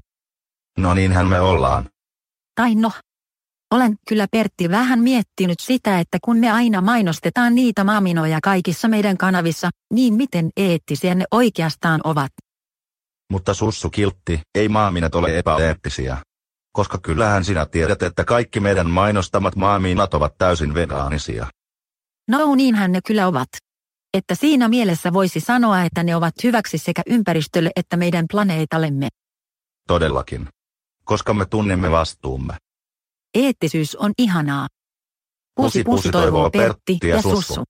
[0.78, 1.88] No niinhän me ollaan.
[2.54, 2.92] Tai no.
[3.74, 9.16] Olen kyllä Pertti vähän miettinyt sitä, että kun me aina mainostetaan niitä maaminoja kaikissa meidän
[9.16, 12.32] kanavissa, niin miten eettisiä ne oikeastaan ovat.
[13.30, 16.18] Mutta sussu kiltti, ei maaminat ole epäeettisiä.
[16.72, 21.46] Koska kyllähän sinä tiedät, että kaikki meidän mainostamat maaminat ovat täysin vegaanisia.
[22.28, 23.48] No niinhän ne kyllä ovat.
[24.16, 29.08] Että siinä mielessä voisi sanoa, että ne ovat hyväksi sekä ympäristölle että meidän planeetallemme.
[29.88, 30.48] Todellakin.
[31.04, 32.56] Koska me tunnemme vastuumme.
[33.34, 34.68] Eettisyys on ihanaa.
[35.56, 37.62] Pusi pusi toivoo Pertti ja Sussu.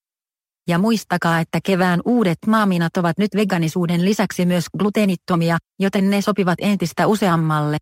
[0.68, 6.58] Ja muistakaa, että kevään uudet maaminat ovat nyt veganisuuden lisäksi myös gluteenittomia, joten ne sopivat
[6.60, 7.76] entistä useammalle.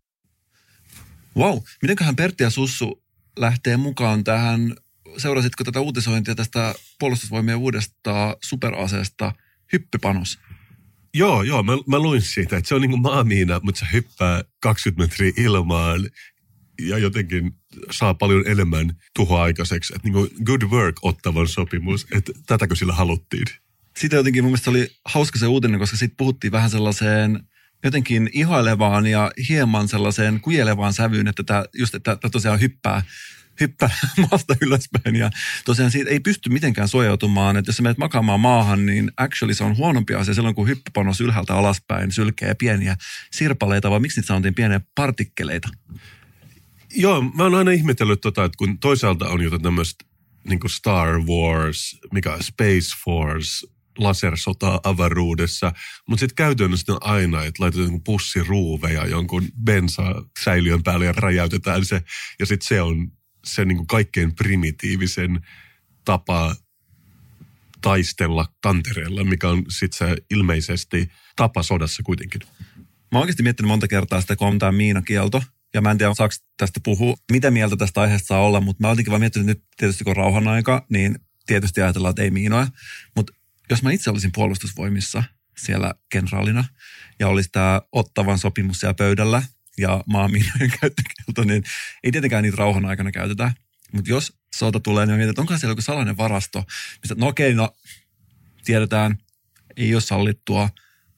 [1.37, 3.03] Wow, mitenköhän Pertti ja Sussu
[3.39, 4.75] lähtee mukaan tähän,
[5.17, 9.31] seurasitko tätä uutisointia tästä puolustusvoimien uudesta superaseesta
[9.73, 10.39] hyppypanos?
[11.13, 14.43] Joo, joo, mä, mä luin siitä, että se on niin kuin maamiina, mutta se hyppää
[14.61, 16.09] 20 metriä ilmaan
[16.81, 17.51] ja jotenkin
[17.91, 19.93] saa paljon enemmän tuhoa aikaiseksi.
[19.95, 23.45] Että niin good work ottavan sopimus, että tätäkö sillä haluttiin?
[23.97, 27.39] Sitä jotenkin mun mielestä oli hauska se uutinen, koska sitten puhuttiin vähän sellaiseen
[27.83, 33.01] jotenkin ihailevaan ja hieman sellaiseen kujelevaan sävyyn, että tämä, just, että tämä tosiaan hyppää,
[33.59, 33.89] hyppää
[34.31, 35.29] maasta ylöspäin ja
[35.65, 39.63] tosiaan siitä ei pysty mitenkään suojautumaan, että jos sä menet makaamaan maahan, niin actually se
[39.63, 42.95] on huonompi asia silloin, kun hyppypanos ylhäältä alaspäin sylkee pieniä
[43.31, 45.69] sirpaleita, vai miksi niitä sanottiin pieniä partikkeleita?
[46.95, 50.05] Joo, mä oon aina ihmetellyt tota, että kun toisaalta on jotain tämmöistä
[50.49, 53.67] niin Star Wars, mikä Space Force,
[53.97, 55.71] lasersota avaruudessa,
[56.07, 62.03] mutta sitten käytännössä on aina, että laitetaan pussiruuveja jonkun bensa-säiliön päälle ja räjäytetään se,
[62.39, 63.11] ja sitten se on
[63.45, 65.47] se niin kaikkein primitiivisen
[66.05, 66.55] tapa
[67.81, 72.41] taistella tantereella, mikä on sitten se ilmeisesti tapa sodassa kuitenkin.
[72.81, 75.43] Mä oon oikeasti miettinyt monta kertaa sitä, kun on tämä miinakielto,
[75.73, 78.87] ja mä en tiedä, saako tästä puhua, mitä mieltä tästä aiheesta saa olla, mutta mä
[78.87, 82.67] oon vaan miettinyt nyt tietysti kun rauhan aika, niin tietysti ajatellaan, että ei miinoja.
[83.15, 83.33] Mutta
[83.69, 85.23] jos mä itse olisin puolustusvoimissa
[85.57, 86.65] siellä kenraalina
[87.19, 89.43] ja olisi tämä ottavan sopimus siellä pöydällä
[89.77, 91.63] ja maamiinojen käyttökielto, niin
[92.03, 93.51] ei tietenkään niitä rauhan aikana käytetä.
[93.91, 96.63] Mutta jos sota tulee, niin mietin, että onko siellä joku salainen varasto.
[97.01, 97.75] Mistä, no okei, no
[98.65, 99.17] tiedetään,
[99.77, 100.69] ei ole sallittua.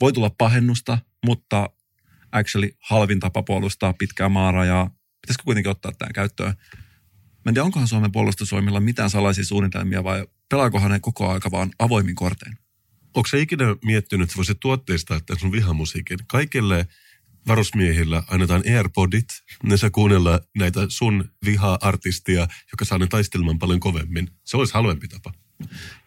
[0.02, 1.70] Voi tulla pahennusta, mutta
[2.36, 4.90] actually halvin tapa puolustaa pitkää maarajaa.
[5.22, 6.54] Pitäisikö kuitenkin ottaa tämän käyttöön?
[7.46, 11.72] Mä en tiedä, onkohan Suomen puolustusvoimilla mitään salaisia suunnitelmia vai pelaakohan ne koko aika vaan
[11.80, 12.58] avoimin kortein?
[13.16, 16.18] Onko se ikinä miettinyt, että voisit tuotteistaa tämän sun vihamusiikin?
[16.28, 16.88] Kaikille
[17.48, 19.28] varusmiehillä annetaan AirPodit,
[19.64, 24.30] ne saa kuunnella näitä sun viha-artistia, joka saa ne taistelemaan paljon kovemmin.
[24.44, 25.34] Se olisi halvempi tapa.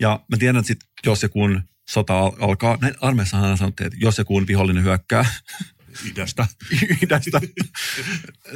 [0.01, 3.99] Ja mä tiedän, että sit, jos ja kun sota alkaa, näin armeessa aina sanottiin, että
[4.01, 5.25] jos ja kun vihollinen hyökkää,
[6.11, 6.47] idästä.
[7.05, 7.41] idästä.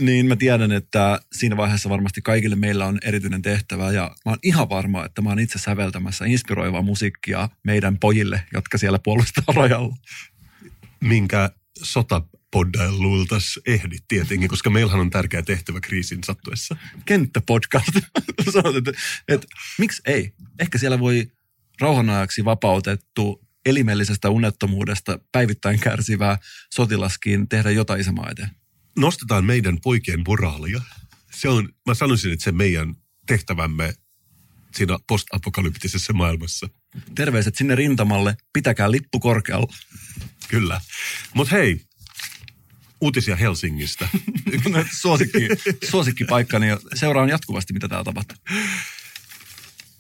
[0.01, 4.39] niin mä tiedän, että siinä vaiheessa varmasti kaikille meillä on erityinen tehtävä ja mä oon
[4.43, 9.97] ihan varma, että mä oon itse säveltämässä inspiroivaa musiikkia meidän pojille, jotka siellä puolustaa rajalla.
[11.01, 11.51] Minkä
[11.83, 16.77] sotapoddailultas ehdit tietenkin, koska meillähän on tärkeä tehtävä kriisin sattuessa.
[17.05, 17.93] Kenttäpodcast.
[18.53, 18.93] Sanot, että,
[19.29, 19.47] että
[19.79, 20.33] miksi ei?
[20.59, 21.31] Ehkä siellä voi
[21.81, 26.39] rauhanajaksi vapautettu elimellisestä unettomuudesta päivittäin kärsivää
[26.75, 28.51] sotilaskin tehdä jotain isänmaa eteen.
[28.99, 30.83] Nostetaan meidän poikien moraalia.
[31.35, 32.95] Se on, mä sanoisin, että se meidän
[33.27, 33.95] tehtävämme
[34.75, 36.69] siinä postapokalyptisessa maailmassa.
[37.15, 39.75] Terveiset sinne rintamalle, pitäkää lippu korkealla.
[40.49, 40.81] Kyllä.
[41.35, 41.81] Mutta hei,
[43.01, 44.09] uutisia Helsingistä.
[45.01, 45.49] suosikki,
[45.91, 48.37] suosikkipaikkani ja seuraan jatkuvasti, mitä täällä tapahtuu.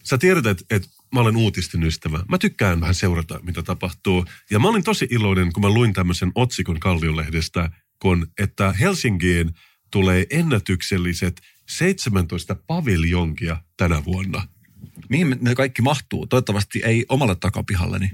[0.02, 2.24] Sä tiedät, että, että mä olen uutisten ystävä.
[2.28, 4.24] Mä tykkään vähän seurata, mitä tapahtuu.
[4.50, 9.54] Ja mä olin tosi iloinen, kun mä luin tämmöisen otsikon Kalliolehdestä, kun että Helsinkiin
[9.90, 14.48] tulee ennätykselliset 17 paviljonkia tänä vuonna.
[15.08, 16.26] Mihin ne kaikki mahtuu?
[16.26, 18.10] Toivottavasti ei omalle takapihalleni.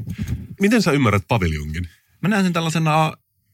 [0.60, 1.88] Miten sä ymmärrät paviljonkin?
[2.22, 3.12] Mä näen sen tällaisena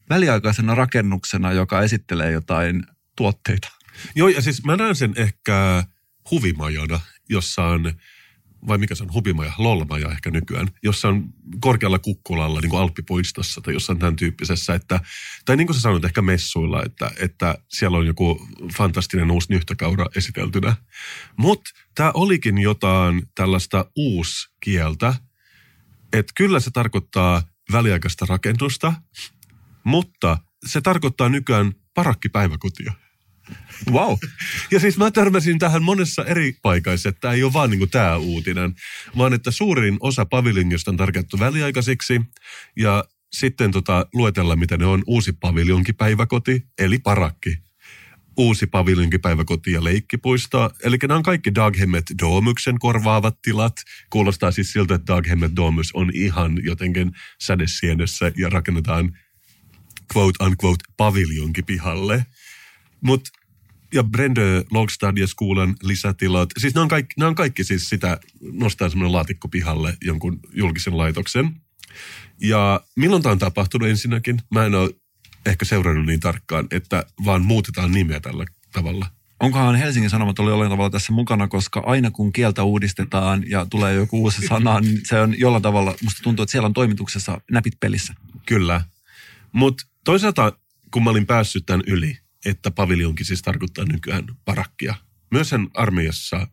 [0.09, 2.83] väliaikaisena rakennuksena, joka esittelee jotain
[3.15, 3.67] tuotteita.
[4.15, 5.83] Joo, ja siis mä näen sen ehkä
[6.31, 7.93] huvimajana, jossa on
[8.67, 13.61] vai mikä se on, hubimaja, lolmaja ehkä nykyään, jossa on korkealla kukkulalla niin kuin Alppipuistossa
[13.61, 14.99] tai jossain tämän tyyppisessä, että,
[15.45, 18.47] tai niin kuin sä sanoit ehkä messuilla, että, että siellä on joku
[18.77, 20.75] fantastinen uusi nyhtökaura esiteltynä.
[21.37, 25.15] Mutta tämä olikin jotain tällaista uuskieltä,
[26.13, 27.41] että kyllä se tarkoittaa
[27.71, 28.93] väliaikaista rakennusta,
[29.83, 32.93] mutta se tarkoittaa nykyään parakkipäiväkotia.
[33.91, 34.17] Wow.
[34.71, 38.17] Ja siis mä törmäsin tähän monessa eri paikassa, että tämä ei ole vaan niin tämä
[38.17, 38.75] uutinen,
[39.17, 42.21] vaan että suurin osa paviljongista on tarkoitettu väliaikaisiksi
[42.75, 45.03] ja sitten tota, luetella, mitä ne on.
[45.07, 47.57] Uusi paviljonkipäiväkoti, eli parakki.
[48.37, 50.71] Uusi paviljonkipäiväkoti ja leikkipuisto.
[50.83, 53.73] Eli nämä on kaikki Daghemmet Domuksen korvaavat tilat.
[54.09, 59.17] Kuulostaa siis siltä, että Daghemmet Domus on ihan jotenkin sädesienessä ja rakennetaan
[60.15, 62.25] quote unquote paviljonkipihalle.
[63.05, 63.29] Mutta
[63.93, 68.19] ja Brendö Logstadieskolan lisätilat, siis ne on, kaikki, on kaikki siis sitä,
[68.51, 71.55] nostaa semmoinen laatikko pihalle jonkun julkisen laitoksen.
[72.41, 74.41] Ja milloin tämä on tapahtunut ensinnäkin?
[74.51, 74.89] Mä en ole
[75.45, 79.07] ehkä seurannut niin tarkkaan, että vaan muutetaan nimeä tällä tavalla.
[79.39, 83.93] Onkohan Helsingin Sanomat oli jollain tavalla tässä mukana, koska aina kun kieltä uudistetaan ja tulee
[83.93, 87.79] joku uusi sana, niin se on jollain tavalla, musta tuntuu, että siellä on toimituksessa näpit
[87.79, 88.13] pelissä.
[88.45, 88.81] Kyllä.
[89.51, 90.53] Mutta toisaalta,
[90.91, 94.95] kun mä olin päässyt tämän yli, että paviljonkin siis tarkoittaa nykyään parakkia.
[95.31, 96.47] Myös sen armeijassa,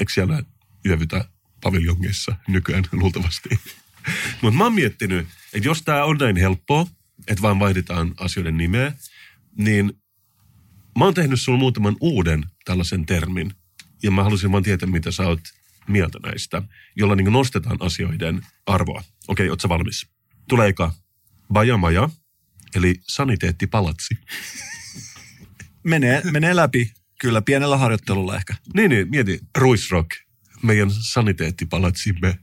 [0.00, 0.42] eikö siellä
[0.86, 1.24] yövytä
[1.62, 3.48] paviljongeissa nykyään luultavasti.
[4.42, 6.86] Mutta mä oon miettinyt, että jos tämä on näin helppoa,
[7.28, 8.92] että vaan vaihdetaan asioiden nimeä,
[9.58, 9.92] niin
[10.98, 13.52] mä oon tehnyt sulle muutaman uuden tällaisen termin.
[14.02, 15.40] Ja mä halusin vaan tietää, mitä sä oot
[15.88, 16.62] mieltä näistä,
[16.96, 19.02] jolla niin nostetaan asioiden arvoa.
[19.28, 20.06] Okei, ootko valmis?
[20.48, 20.94] Tulee eka
[21.52, 22.08] bajamaja,
[22.74, 24.14] eli saniteettipalatsi.
[25.88, 28.54] menee, menee läpi, kyllä pienellä harjoittelulla ehkä.
[28.74, 30.10] Niin, niin, mieti, Ruisrock,
[30.62, 32.38] meidän saniteettipalatsimme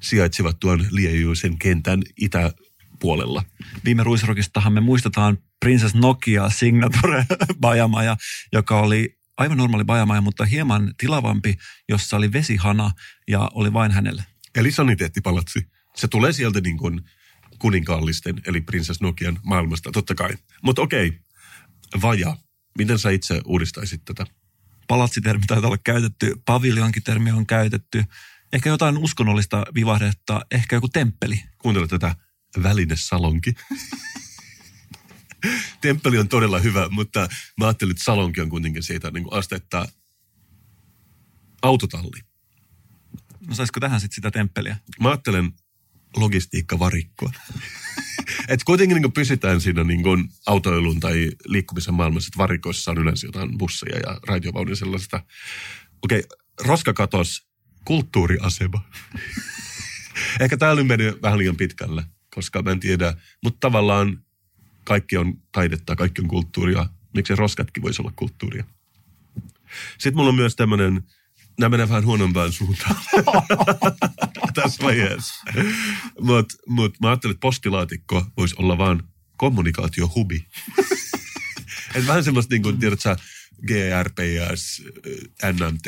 [0.00, 3.44] sijaitsevat tuon Liejuisen kentän itäpuolella.
[3.84, 7.24] Viime Ruisrockistahan me muistetaan Princess Nokia Signature
[7.60, 8.16] Bajamaja,
[8.52, 11.56] joka oli aivan normaali bajamaja, mutta hieman tilavampi,
[11.88, 12.90] jossa oli vesihana
[13.28, 14.24] ja oli vain hänelle.
[14.54, 15.66] Eli saniteettipalatsi.
[15.96, 17.00] Se tulee sieltä niin kuin
[17.58, 20.30] kuninkaallisten, eli Princess Nokian maailmasta, totta kai.
[20.62, 21.20] Mutta okei,
[22.02, 22.36] vaja.
[22.78, 24.26] Miten sä itse uudistaisit tätä?
[24.88, 28.04] Palatsitermi taitaa olla käytetty, paviljonkin-termi on käytetty.
[28.52, 31.42] Ehkä jotain uskonnollista vivahdetta, ehkä joku temppeli.
[31.58, 32.16] Kuuntele tätä
[32.62, 33.54] välinesalonki.
[35.80, 37.28] temppeli on todella hyvä, mutta
[37.58, 39.88] mä ajattelin, että salonki on kuitenkin siitä niin kuin astetta
[41.62, 42.20] autotalli.
[43.48, 44.76] No saisiko tähän sitten sitä temppeliä?
[45.00, 45.52] Mä ajattelen
[46.16, 47.32] logistiikkavarikkoa.
[48.50, 53.26] Et kuitenkin niin pysytään siinä niin kuin autoilun tai liikkumisen maailmassa, että varikoissa on yleensä
[53.26, 55.22] jotain busseja ja raitiovaunia sellaista.
[56.02, 57.46] Okei, okay, roskakatos,
[57.84, 58.84] kulttuuriasema.
[60.40, 64.24] Ehkä täällä nyt mennyt vähän liian pitkälle, koska mä en tiedä, mutta tavallaan
[64.84, 66.86] kaikki on taidetta, kaikki on kulttuuria.
[67.14, 68.64] Miksi roskatkin voisi olla kulttuuria?
[69.98, 71.02] Sitten mulla on myös tämmöinen
[71.60, 72.96] nämä menee vähän huonompaan suuntaan
[74.62, 75.44] tässä vaiheessa.
[76.20, 79.02] Mutta mut, mä ajattelin, että postilaatikko voisi olla vaan
[79.36, 80.46] kommunikaatiohubi.
[81.94, 83.16] Et vähän semmoista, niin kuin, tiedät sä,
[83.66, 84.82] GRPS,
[85.52, 85.84] NMT,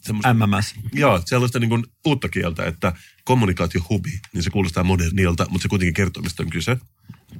[0.00, 0.74] semmoista, MMS.
[0.92, 2.92] Joo, sellaista niin kuin uutta kieltä, että
[3.24, 6.76] kommunikaatiohubi, niin se kuulostaa modernilta, mutta se kuitenkin kertoo, mistä on kyse.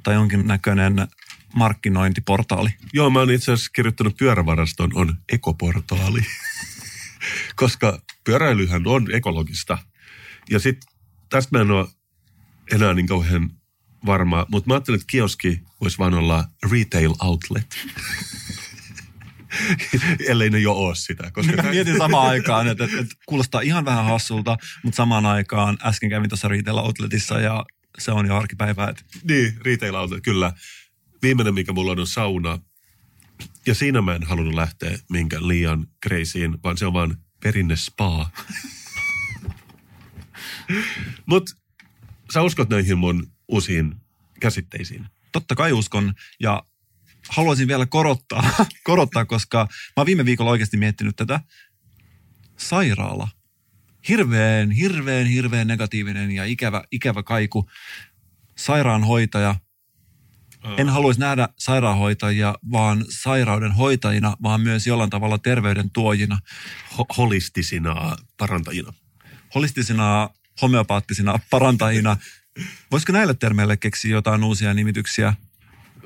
[0.02, 1.08] tai jonkin näköinen
[1.54, 2.70] markkinointiportaali.
[2.92, 6.20] Joo, mä oon itse asiassa kirjoittanut pyörävaraston on ekoportaali.
[7.56, 9.78] Koska pyöräilyhän on ekologista.
[10.50, 10.88] Ja sitten
[11.28, 11.88] tästä mä en ole
[12.72, 13.50] enää niin kauhean
[14.06, 17.78] varma, mutta mä ajattelin, että kioski voisi vaan olla retail outlet.
[20.28, 21.30] Ellei ne jo ole sitä.
[21.30, 25.78] Koska Mä mietin samaan aikaan, että, että, että kuulostaa ihan vähän hassulta, mutta samaan aikaan
[25.84, 27.64] äsken kävin tuossa retail outletissa ja
[27.98, 28.88] se on jo arkipäivää.
[28.88, 30.52] Että Niin, retail outlet, kyllä.
[31.22, 32.58] Viimeinen, mikä mulla on, on sauna.
[33.66, 38.30] Ja siinä mä en halunnut lähteä minkään liian kreisiin, vaan se on vaan perinne spa.
[41.26, 41.50] Mut
[42.34, 43.96] sä uskot näihin mun uusiin
[44.40, 45.06] käsitteisiin?
[45.32, 46.62] totta kai uskon ja
[47.28, 48.52] haluaisin vielä korottaa,
[48.84, 51.40] korottaa, koska mä oon viime viikolla oikeasti miettinyt tätä.
[52.56, 53.28] Sairaala.
[54.08, 57.70] Hirveän, hirveän, hirveän negatiivinen ja ikävä, ikävä kaiku.
[58.56, 59.54] Sairaanhoitaja.
[60.76, 66.38] En haluaisi nähdä sairaanhoitajia vaan sairauden hoitajina, vaan myös jollain tavalla terveyden tuojina.
[66.92, 68.92] Ho- holistisina parantajina.
[69.54, 70.30] Holistisina,
[70.62, 72.16] homeopaattisina parantajina.
[72.90, 75.34] Voisiko näille termeille keksiä jotain uusia nimityksiä?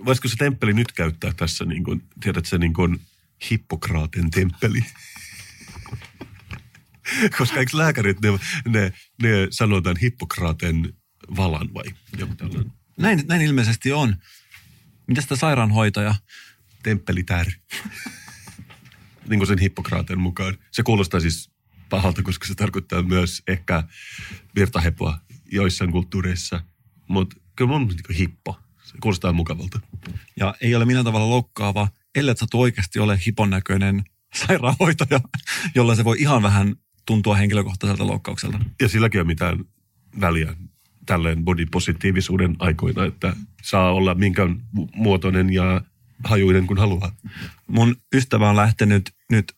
[0.04, 3.00] Voisiko se temppeli nyt käyttää tässä, niin kuin, tiedät se niin kuin
[3.50, 4.80] Hippokraaten temppeli?
[7.38, 8.30] Koska eikö lääkärit, ne,
[8.68, 8.92] ne,
[9.22, 10.92] ne sanotaan Hippokraaten
[11.36, 11.84] valan vai
[12.18, 14.16] joku tällainen Näin, näin ilmeisesti on.
[15.06, 16.14] Mitäs tämä sairaanhoitaja?
[16.84, 17.46] temppelitär?
[19.28, 20.58] niin kuin sen Hippokraaten mukaan.
[20.70, 21.50] Se kuulostaa siis
[21.90, 23.82] pahalta, koska se tarkoittaa myös ehkä
[24.56, 25.18] virtahepoa
[25.52, 26.60] joissain kulttuureissa.
[27.08, 28.58] Mutta kyllä mun niin hippo.
[28.84, 29.80] Se kuulostaa mukavalta.
[30.36, 34.04] Ja ei ole millään tavalla loukkaava, ellei sä oikeasti ole hipon näköinen
[34.34, 35.20] sairaanhoitaja,
[35.74, 36.76] jolla se voi ihan vähän
[37.06, 38.60] tuntua henkilökohtaiselta loukkaukselta.
[38.80, 39.64] Ja silläkin ole mitään
[40.20, 40.54] väliä
[41.06, 45.80] tälleen bodypositiivisuuden aikoina, että saa olla minkä mu- muotoinen ja
[46.24, 47.16] hajuinen kuin haluaa.
[47.66, 49.52] Mun ystävä on lähtenyt nyt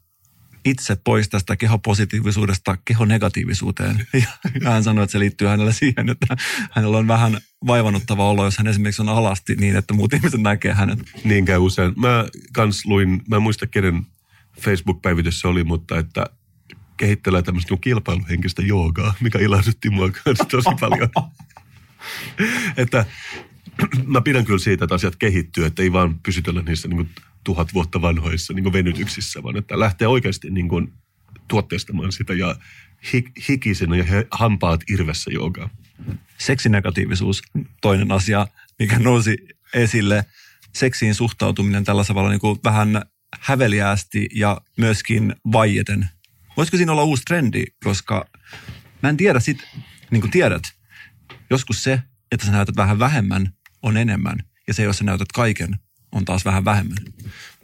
[0.67, 4.07] itse pois tästä kehopositiivisuudesta kehonegatiivisuuteen.
[4.63, 6.37] Ja hän sanoi, että se liittyy hänelle siihen, että
[6.73, 10.73] hänellä on vähän vaivannuttava olo, jos hän esimerkiksi on alasti niin, että muut ihmiset näkee
[10.73, 10.99] hänet.
[11.25, 11.93] Niin käy usein.
[11.97, 14.07] Mä kans luin, mä en muista kenen
[14.61, 16.27] Facebook-päivitys se oli, mutta että
[16.97, 21.11] kehittelee tämmöistä niin kilpailuhenkistä joogaa, mikä ilahdutti mua kanssa tosi paljon.
[22.77, 23.07] että
[24.15, 27.11] mä pidän kyllä siitä, että asiat kehittyy, että ei vaan pysytellä niissä niin kuin
[27.45, 30.93] tuhat vuotta vanhoissa niin kuin venytyksissä, vaan että lähtee oikeasti niin kuin
[31.49, 32.57] tuotteistamaan sitä ja
[33.13, 35.71] hik, hikisenä ja hampaat irvessä joogaa.
[36.39, 37.43] Seksinegatiivisuus,
[37.81, 38.47] toinen asia,
[38.79, 39.37] mikä nousi
[39.75, 40.25] esille.
[40.75, 43.03] Seksiin suhtautuminen tällä tavalla niin kuin vähän
[43.41, 46.09] häveliäästi ja myöskin vaieten.
[46.57, 48.27] Voisiko siinä olla uusi trendi, koska
[49.03, 49.69] mä en tiedä sit,
[50.11, 50.63] niin kuin tiedät,
[51.51, 52.03] joskus se,
[52.33, 53.53] että sä näytät vähän vähemmän,
[53.83, 54.39] on enemmän.
[54.69, 55.77] Ja se, jos sä näytät kaiken,
[56.13, 56.99] on taas vähän vähemmän.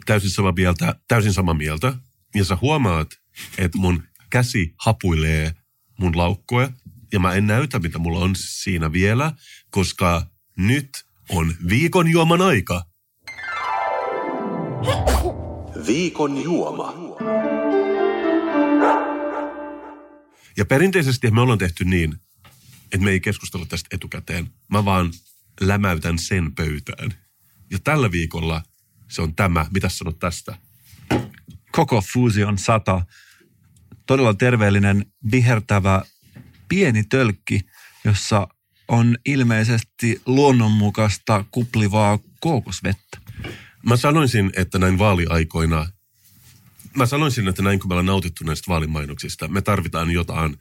[0.05, 1.93] täysin samaa mieltä, täysin samaa mieltä.
[2.35, 3.07] Ja sä huomaat,
[3.57, 5.53] että mun käsi hapuilee
[5.99, 6.69] mun laukkua
[7.13, 9.31] ja mä en näytä, mitä mulla on siinä vielä,
[9.69, 10.89] koska nyt
[11.29, 12.85] on viikon juoman aika.
[15.87, 16.93] Viikon juoma.
[20.57, 22.15] Ja perinteisesti me ollaan tehty niin,
[22.85, 24.47] että me ei keskustella tästä etukäteen.
[24.67, 25.11] Mä vaan
[25.61, 27.13] lämäytän sen pöytään.
[27.71, 28.63] Ja tällä viikolla
[29.09, 29.65] se on tämä.
[29.73, 30.57] Mitä sanot tästä?
[31.71, 33.05] Koko Fusion 100,
[34.05, 36.01] todella terveellinen, vihertävä,
[36.69, 37.61] pieni tölkki,
[38.05, 38.47] jossa
[38.87, 43.17] on ilmeisesti luonnonmukaista kuplivaa kookosvettä.
[43.85, 45.87] Mä sanoisin, että näin vaaliaikoina,
[46.97, 50.57] mä sanoisin, että näin kun me ollaan nautittu näistä vaalimainoksista, me tarvitaan jotain,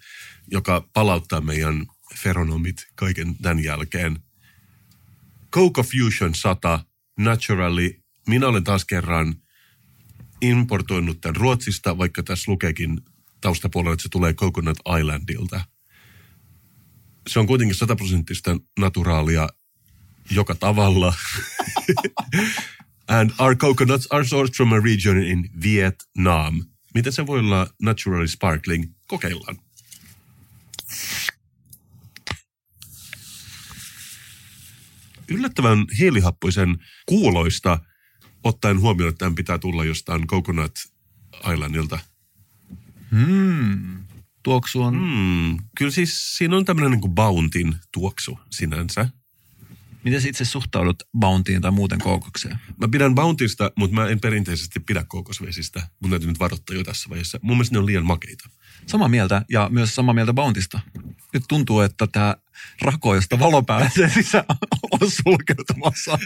[0.51, 1.87] joka palauttaa meidän
[2.23, 4.19] feronomit kaiken tämän jälkeen.
[5.53, 6.85] Coco Fusion 100,
[7.19, 7.91] naturally.
[8.29, 9.35] Minä olen taas kerran
[10.43, 13.01] importoinut tämän Ruotsista, vaikka tässä lukeekin
[13.41, 15.65] taustapuolella, että se tulee Coconut Islandilta.
[17.29, 19.49] Se on kuitenkin sataprosenttista naturaalia
[20.31, 21.15] joka tavalla.
[23.09, 26.65] And our coconuts are sourced from a region in Vietnam.
[26.95, 28.95] Miten se voi olla naturally sparkling?
[29.07, 29.59] Kokeillaan.
[35.29, 37.79] Yllättävän hiilihappoisen kuuloista,
[38.45, 40.73] ottaen huomioon, että tämän pitää tulla jostain Coconut
[41.53, 41.99] Islandilta.
[44.43, 45.01] Tuoksu on, mm.
[45.01, 49.09] Hmm, kyllä siis siinä on tämmöinen niin kuin Bountyn tuoksu sinänsä.
[50.05, 52.59] miten itse suhtaudut Bountiin tai muuten kookokseen?
[52.81, 55.89] Mä pidän Bountysta, mutta mä en perinteisesti pidä kookosvesistä.
[56.01, 57.39] Mun täytyy nyt varoittaa jo tässä vaiheessa.
[57.43, 58.49] Mun mielestä ne on liian makeita.
[58.87, 60.81] Samaa mieltä ja myös samaa mieltä Bountista.
[61.33, 62.37] Nyt tuntuu, että tämä
[62.83, 64.45] rako, josta valo pääsee sisään,
[65.01, 66.19] on sulkeutumassa.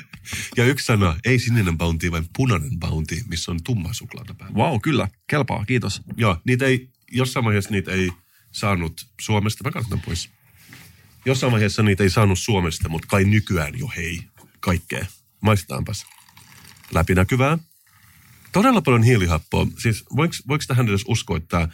[0.57, 4.57] Ja yksi sana, ei sininen bounty, vaan punainen bounty, missä on tumma suklaata päällä.
[4.57, 5.09] Vau, wow, kyllä.
[5.27, 6.03] Kelpaa, kiitos.
[6.17, 8.11] Joo, niitä ei, jossain vaiheessa niitä ei
[8.53, 9.65] saanut Suomesta.
[9.65, 10.31] Mä katson pois.
[11.25, 14.21] Jossain vaiheessa niitä ei saanut Suomesta, mutta kai nykyään jo hei
[14.61, 15.07] kaikkea.
[15.41, 16.07] Maistetaanpas.
[16.95, 17.59] Läpinäkyvää.
[18.53, 19.67] Todella paljon hiilihappoa.
[19.79, 21.69] Siis voiko, voiko tähän edes uskoa, että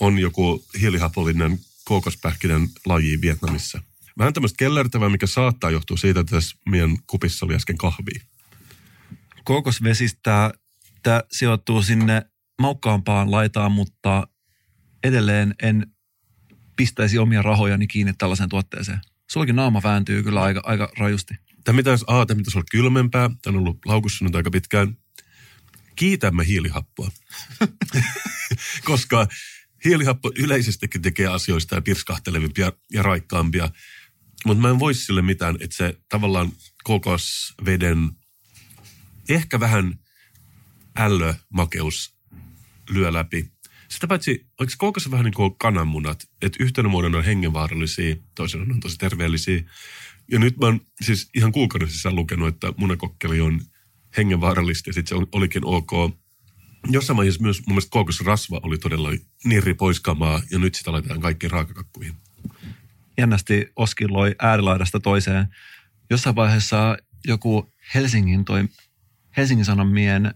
[0.00, 3.82] on joku hiilihappollinen kookospähkinän laji Vietnamissa?
[4.18, 8.20] Vähän tämmöistä kellertävää, mikä saattaa johtua siitä, että tässä meidän kupissa oli äsken kahvia.
[9.44, 10.52] Kookosvesistä
[11.02, 12.22] tämä sijoittuu sinne
[12.60, 14.28] maukkaampaan laitaan, mutta
[15.04, 15.86] edelleen en
[16.76, 19.00] pistäisi omia rahojani kiinni tällaiseen tuotteeseen.
[19.30, 21.34] Sullakin naama vääntyy kyllä aika, aika rajusti.
[21.64, 23.30] Tämä pitäisi, A, tämä pitäisi olla kylmempää.
[23.42, 24.96] Tämä on ollut laukussa nyt aika pitkään.
[25.96, 27.10] Kiitämme hiilihappoa.
[28.84, 29.26] Koska
[29.84, 33.68] hiilihappo yleisestikin tekee asioista ja pirskahtelevimpia ja raikkaampia.
[34.44, 36.52] Mutta mä en voi sille mitään, että se tavallaan
[36.84, 38.10] kokosveden
[39.28, 39.98] ehkä vähän
[40.96, 42.14] ällömakeus
[42.90, 43.50] lyö läpi.
[43.88, 48.80] Sitä paitsi, oliko kookos vähän niin kuin kananmunat, että yhtenä muodona on hengenvaarallisia, toisena on
[48.80, 49.62] tosi terveellisiä.
[50.30, 53.60] Ja nyt mä oon siis ihan kuukauden sisään lukenut, että munakokkeli on
[54.16, 55.90] hengenvaarallista ja sitten se olikin ok.
[56.90, 59.10] Jossain vaiheessa myös mun mielestä kookosrasva oli todella
[59.44, 62.14] nirri poiskamaa ja nyt sitä laitetaan kaikkiin raakakakkuihin.
[63.18, 65.48] Jännästi oskilloi äärilaidasta toiseen.
[66.10, 68.68] Jossain vaiheessa joku Helsingin, toi,
[69.36, 70.34] Helsingin Sanomien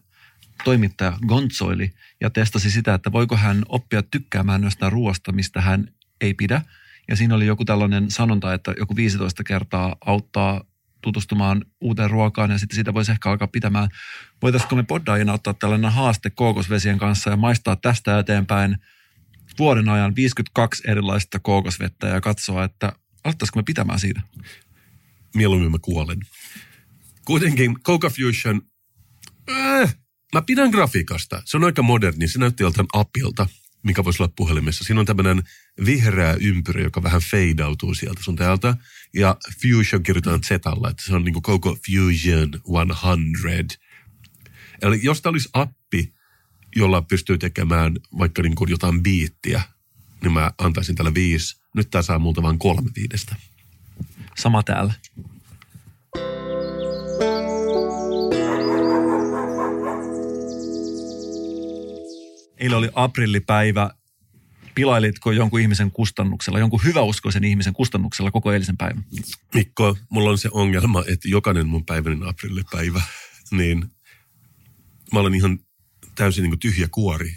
[0.64, 5.88] toimittaja gontsoili ja testasi sitä, että voiko hän oppia tykkäämään jostain ruoasta, mistä hän
[6.20, 6.62] ei pidä.
[7.08, 10.64] Ja siinä oli joku tällainen sanonta, että joku 15 kertaa auttaa
[11.00, 13.88] tutustumaan uuteen ruokaan ja sitten siitä voisi ehkä alkaa pitämään.
[14.42, 18.76] Voitaisiko me poddaajina ottaa tällainen haaste kookosvesien kanssa ja maistaa tästä eteenpäin
[19.58, 22.92] vuoden ajan 52 erilaista kookosvettä ja katsoa, että
[23.24, 24.20] alettaisiko me pitämään siitä?
[25.34, 26.18] Mieluummin mä kuolen.
[27.24, 28.62] Kuitenkin Coca Fusion,
[29.50, 29.96] äh,
[30.34, 31.42] mä pidän grafiikasta.
[31.44, 32.28] Se on aika moderni.
[32.28, 33.46] Se näytti joltain apilta,
[33.82, 34.84] mikä voisi olla puhelimessa.
[34.84, 35.42] Siinä on tämmöinen
[35.84, 38.76] vihreä ympyrä, joka vähän feidautuu sieltä sun täältä.
[39.14, 42.50] Ja Fusion kirjoitetaan Zalla, että se on niinku Coco Fusion
[43.02, 43.78] 100.
[44.82, 45.77] Eli jos tämä olisi appi,
[46.76, 49.62] jolla pystyy tekemään vaikka niinku jotain biittiä,
[50.22, 51.60] niin mä antaisin tällä viisi.
[51.74, 53.36] Nyt tämä saa multa vain kolme viidestä.
[54.36, 54.94] Sama täällä.
[62.58, 63.90] Eilen oli aprillipäivä.
[64.74, 69.04] Pilailitko jonkun ihmisen kustannuksella, jonkun hyväuskoisen ihmisen kustannuksella koko eilisen päivän?
[69.54, 73.02] Mikko, mulla on se ongelma, että jokainen mun päiväinen aprillipäivä,
[73.50, 73.84] niin
[75.12, 75.58] mä olen ihan
[76.18, 77.34] täysin niin kuin tyhjä kuori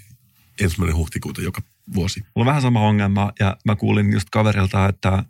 [0.62, 1.62] ensimmäinen huhtikuuta joka
[1.94, 2.20] vuosi.
[2.20, 5.24] Mulla on vähän sama ongelma ja mä kuulin just kaverilta, että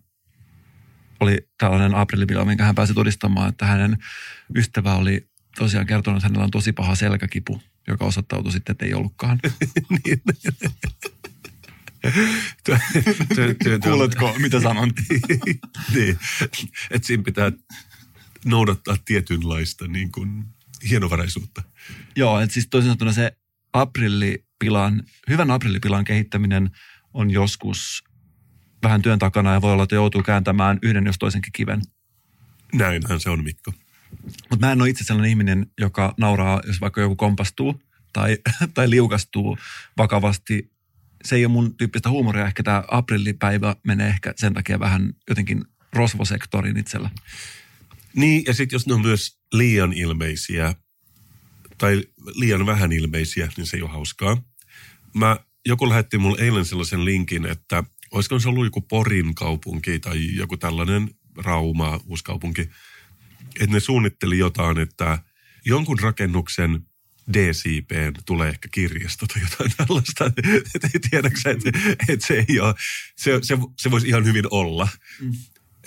[1.19, 3.97] oli tällainen aprillipila, minkä hän pääsi todistamaan, että hänen
[4.55, 5.27] ystävä oli
[5.57, 9.39] tosiaan kertonut, että hänellä on tosi paha selkäkipu, joka osoittautui sitten, että ei ollutkaan.
[10.05, 10.21] niin.
[13.83, 14.91] Kuuletko, mitä sanon?
[15.95, 16.19] niin,
[16.91, 17.51] että siinä pitää
[18.45, 20.45] noudattaa tietynlaista niin kuin
[20.89, 21.63] hienovaraisuutta.
[22.15, 23.37] Joo, että siis toisin sanottuna se
[23.73, 26.71] aprillipilan, hyvän aprillipilan kehittäminen
[27.13, 28.03] on joskus
[28.83, 31.81] vähän työn takana ja voi olla, että joutuu kääntämään yhden jos toisenkin kiven.
[32.73, 33.73] Näinhän se on, Mikko.
[34.49, 37.81] Mutta mä en ole itse sellainen ihminen, joka nauraa, jos vaikka joku kompastuu
[38.13, 38.37] tai,
[38.73, 39.57] tai liukastuu
[39.97, 40.71] vakavasti.
[41.25, 42.47] Se ei ole mun tyyppistä huumoria.
[42.47, 47.09] Ehkä tämä aprillipäivä menee ehkä sen takia vähän jotenkin rosvosektorin itsellä.
[48.15, 50.75] Niin, ja sitten jos ne on myös liian ilmeisiä
[51.81, 52.03] tai
[52.35, 54.41] liian vähän ilmeisiä, niin se ei ole hauskaa.
[55.13, 60.35] Mä, joku lähetti mulle eilen sellaisen linkin, että olisiko se ollut joku Porin kaupunki tai
[60.35, 62.61] joku tällainen Rauma, uusi kaupunki,
[63.59, 65.19] että ne suunnitteli jotain, että
[65.65, 66.85] jonkun rakennuksen
[67.33, 70.25] DCPn tulee ehkä kirjasto tai jotain tällaista.
[70.75, 71.71] Että ei tiedäksä, että,
[72.09, 72.75] että se ei ole,
[73.15, 74.87] se, se, se voisi ihan hyvin olla.
[75.21, 75.31] Mm.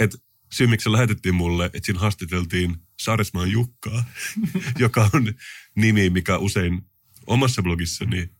[0.01, 0.19] Että
[0.53, 4.05] syy, miksi se lähetettiin mulle, että siinä haastateltiin Saaresmaan Jukkaa,
[4.79, 5.35] joka on
[5.75, 6.83] nimi, mikä usein
[7.27, 8.31] omassa blogissani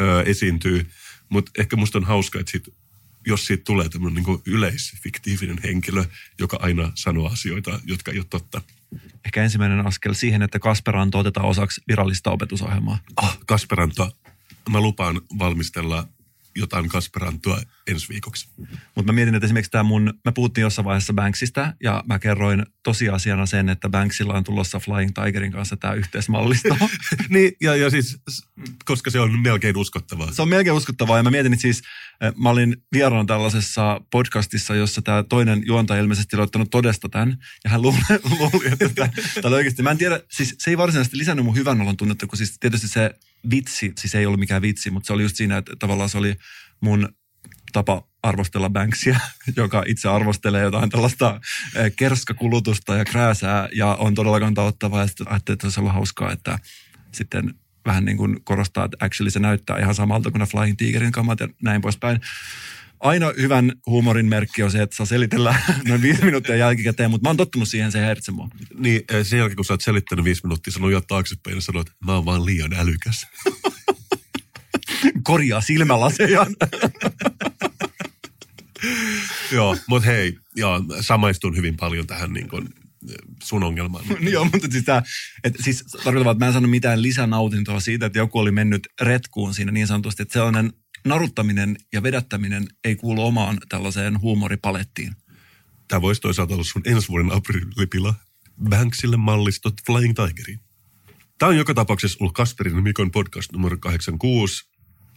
[0.00, 0.90] ö, esiintyy.
[1.28, 2.68] Mutta ehkä musta on hauska, että sit,
[3.26, 6.04] jos siitä tulee tämmöinen niin yleisfiktiivinen henkilö,
[6.38, 8.62] joka aina sanoo asioita, jotka ei ole totta.
[9.24, 12.98] Ehkä ensimmäinen askel siihen, että Kasperanto otetaan osaksi virallista opetusohjelmaa.
[13.16, 14.16] Ah, Kasperanto,
[14.70, 16.08] mä lupaan valmistella
[16.56, 18.48] jotain Kasperantua ensi viikoksi.
[18.94, 22.66] Mutta mä mietin, että esimerkiksi tämä mun, me puhuttiin jossain vaiheessa Banksista ja mä kerroin
[22.82, 26.76] tosiasiana sen, että Banksilla on tulossa Flying Tigerin kanssa tämä yhteismallisto.
[27.28, 28.18] niin, ja, ja siis,
[28.84, 30.32] koska se on melkein uskottavaa.
[30.32, 31.82] Se on melkein uskottavaa ja mä mietin, että siis
[32.36, 37.70] mä olin vieraana tällaisessa podcastissa, jossa tämä toinen juontaja ilmeisesti oli ottanut todesta tämän ja
[37.70, 37.98] hän luuli,
[38.38, 39.10] luuli että tämä
[39.44, 39.82] oli oikeasti.
[39.82, 42.88] Mä en tiedä, siis se ei varsinaisesti lisännyt mun hyvän olon tunnetta, kun siis tietysti
[42.88, 43.14] se
[43.50, 46.36] vitsi, siis ei ollut mikään vitsi, mutta se oli just siinä, että tavallaan se oli
[46.80, 47.08] mun
[47.72, 49.20] tapa arvostella Banksia,
[49.56, 51.40] joka itse arvostelee jotain tällaista
[51.74, 56.32] eh, kerskakulutusta ja krääsää ja on todella kantauttava ja sitten ajattelin, että se on hauskaa,
[56.32, 56.58] että
[57.12, 57.54] sitten
[57.86, 61.40] vähän niin kuin korostaa, että actually se näyttää ihan samalta kuin ne Flying Tigerin kamat
[61.40, 62.20] ja näin poispäin.
[63.00, 65.54] Aina hyvän huumorin merkki on se, että saa selitellä
[65.88, 68.48] noin viisi minuuttia jälkikäteen, mutta mä oon tottunut siihen, se häiritsee mua.
[68.78, 71.88] Niin, eh, sen jälkeen kun sä oot selittänyt viisi minuuttia, sä nojat taaksepäin ja sanoit,
[71.88, 73.26] että mä oon vaan liian älykäs.
[75.24, 76.56] Korjaa silmälasejaan.
[79.52, 82.68] Joo, mutta hei, joo, samaistun hyvin paljon tähän niin kuin
[83.42, 84.04] sun ongelmaan.
[84.20, 85.02] niin joo, mutta siis, tää,
[85.44, 89.54] et, siis tarkoittaa, että mä en sano mitään lisänautintoa siitä, että joku oli mennyt retkuun
[89.54, 90.72] siinä niin sanotusti, että sellainen
[91.04, 95.16] naruttaminen ja vedättäminen ei kuulu omaan tällaiseen huumoripalettiin.
[95.88, 98.14] Tämä voisi toisaalta olla sun ensi vuoden aprillipila.
[98.68, 100.60] Banksille mallistot Flying Tigeriin.
[101.38, 104.64] Tämä on joka tapauksessa ollut Kasperin ja Mikon podcast numero 86.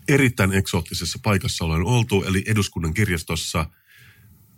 [0.08, 3.70] Erittäin eksoottisessa paikassa ollaan oltu, eli eduskunnan kirjastossa,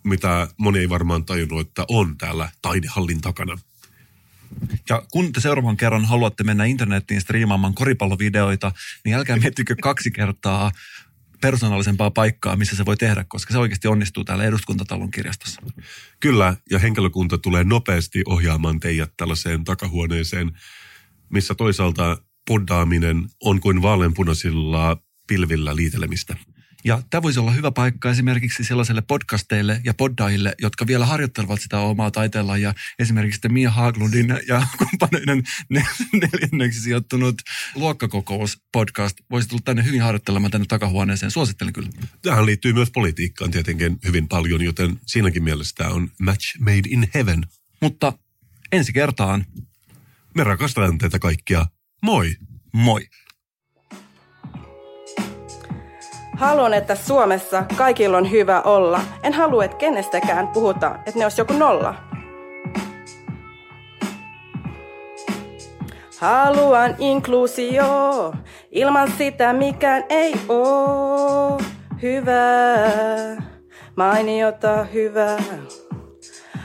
[0.04, 3.58] mitä moni ei varmaan tajunnut, että on täällä taidehallin takana.
[4.90, 8.72] Ja kun te seuraavan kerran haluatte mennä internettiin striimaamaan koripallovideoita,
[9.06, 10.72] niin älkää miettikö kaksi kertaa
[11.42, 15.62] persoonallisempaa paikkaa, missä se voi tehdä, koska se oikeasti onnistuu täällä eduskuntatalon kirjastossa.
[16.20, 20.52] Kyllä, ja henkilökunta tulee nopeasti ohjaamaan teidät tällaiseen takahuoneeseen,
[21.30, 22.18] missä toisaalta
[22.48, 26.36] poddaaminen on kuin vaaleanpunaisilla pilvillä liitelemistä.
[26.86, 31.80] Ja tämä voisi olla hyvä paikka esimerkiksi sellaiselle podcasteille ja poddaille, jotka vielä harjoittelevat sitä
[31.80, 32.62] omaa taiteellaan.
[32.62, 35.44] Ja esimerkiksi Mia Haglundin ja kumppaneiden
[36.14, 37.36] neljänneksi sijoittunut
[37.76, 41.32] luokkakokous-podcast voisi tulla tänne hyvin harjoittelemaan tänne takahuoneeseen.
[41.32, 41.90] Suosittelen kyllä.
[42.22, 47.10] Tähän liittyy myös politiikkaan tietenkin hyvin paljon, joten siinäkin mielessä tämä on match made in
[47.14, 47.44] heaven.
[47.82, 48.14] Mutta
[48.72, 49.46] ensi kertaan.
[50.36, 51.66] Me rakastetaan teitä kaikkia.
[52.02, 52.36] Moi!
[52.74, 53.08] Moi!
[56.36, 59.02] Haluan, että Suomessa kaikilla on hyvä olla.
[59.24, 61.96] En halua, että kenestäkään puhuta, että ne olisi joku nolla.
[66.20, 68.34] Haluan inkluusio,
[68.72, 71.62] ilman sitä mikään ei oo
[72.02, 73.42] hyvää,
[73.96, 75.38] mainiota hyvää.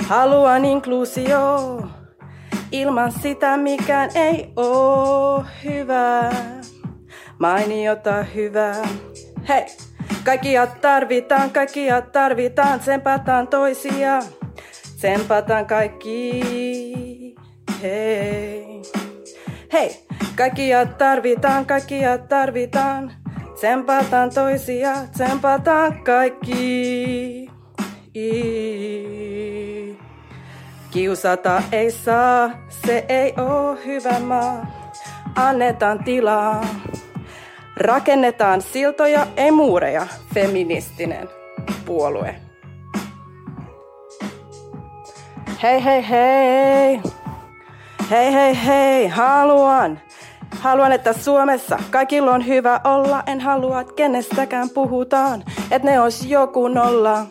[0.08, 1.82] Haluan inkluusio,
[2.72, 6.32] ilman sitä mikään ei oo hyvää,
[7.38, 8.82] mainiota hyvää.
[9.50, 9.66] Hei!
[10.24, 14.18] Kaikkia tarvitaan, kaikkia tarvitaan, tsempataan toisia.
[14.96, 17.34] Tsempataan kaikki.
[17.82, 18.82] Hei.
[19.72, 20.06] Hei!
[20.36, 23.12] Kaikkia tarvitaan, kaikkia tarvitaan.
[23.54, 27.50] Tsempataan toisia, tsempataan kaikki.
[28.14, 29.98] I.
[30.90, 32.50] Kiusata ei saa,
[32.86, 34.92] se ei oo hyvä maa.
[35.36, 36.64] Annetaan tilaa.
[37.80, 41.28] Rakennetaan siltoja, ei muureja, feministinen
[41.84, 42.34] puolue.
[45.62, 47.00] Hei, hei, hei.
[48.10, 50.00] Hei, hei, hei, haluan.
[50.60, 53.22] Haluan, että Suomessa kaikilla on hyvä olla.
[53.26, 57.26] En halua, että kenestäkään puhutaan, että ne olisi joku nolla.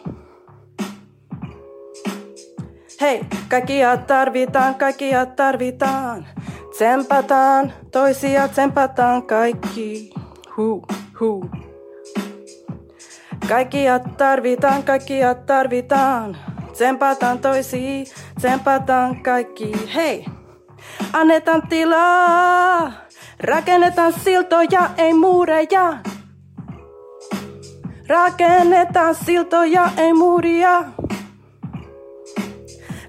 [3.01, 6.27] Hei, kaikkia tarvitaan, kaikkia tarvitaan.
[6.71, 10.18] Tsempataan, toisia tsempataan kaikki.
[10.59, 10.81] Hu,
[11.19, 11.49] hu.
[13.47, 16.37] Kaikkia tarvitaan, kaikkia tarvitaan.
[16.73, 18.07] Tsempataan toisiin,
[18.39, 19.71] tsempataan kaikki.
[19.95, 20.25] Hei!
[21.13, 22.91] Annetaan tilaa,
[23.39, 25.97] rakennetaan siltoja, ei muureja.
[28.07, 30.83] Rakennetaan siltoja, ei muuria.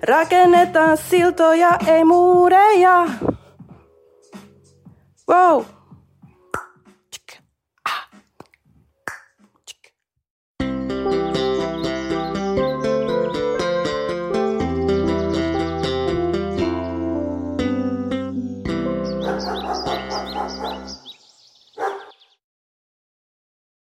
[0.02, 3.06] Rakennetaan siltoja, ei muureja.
[5.28, 5.80] Wow!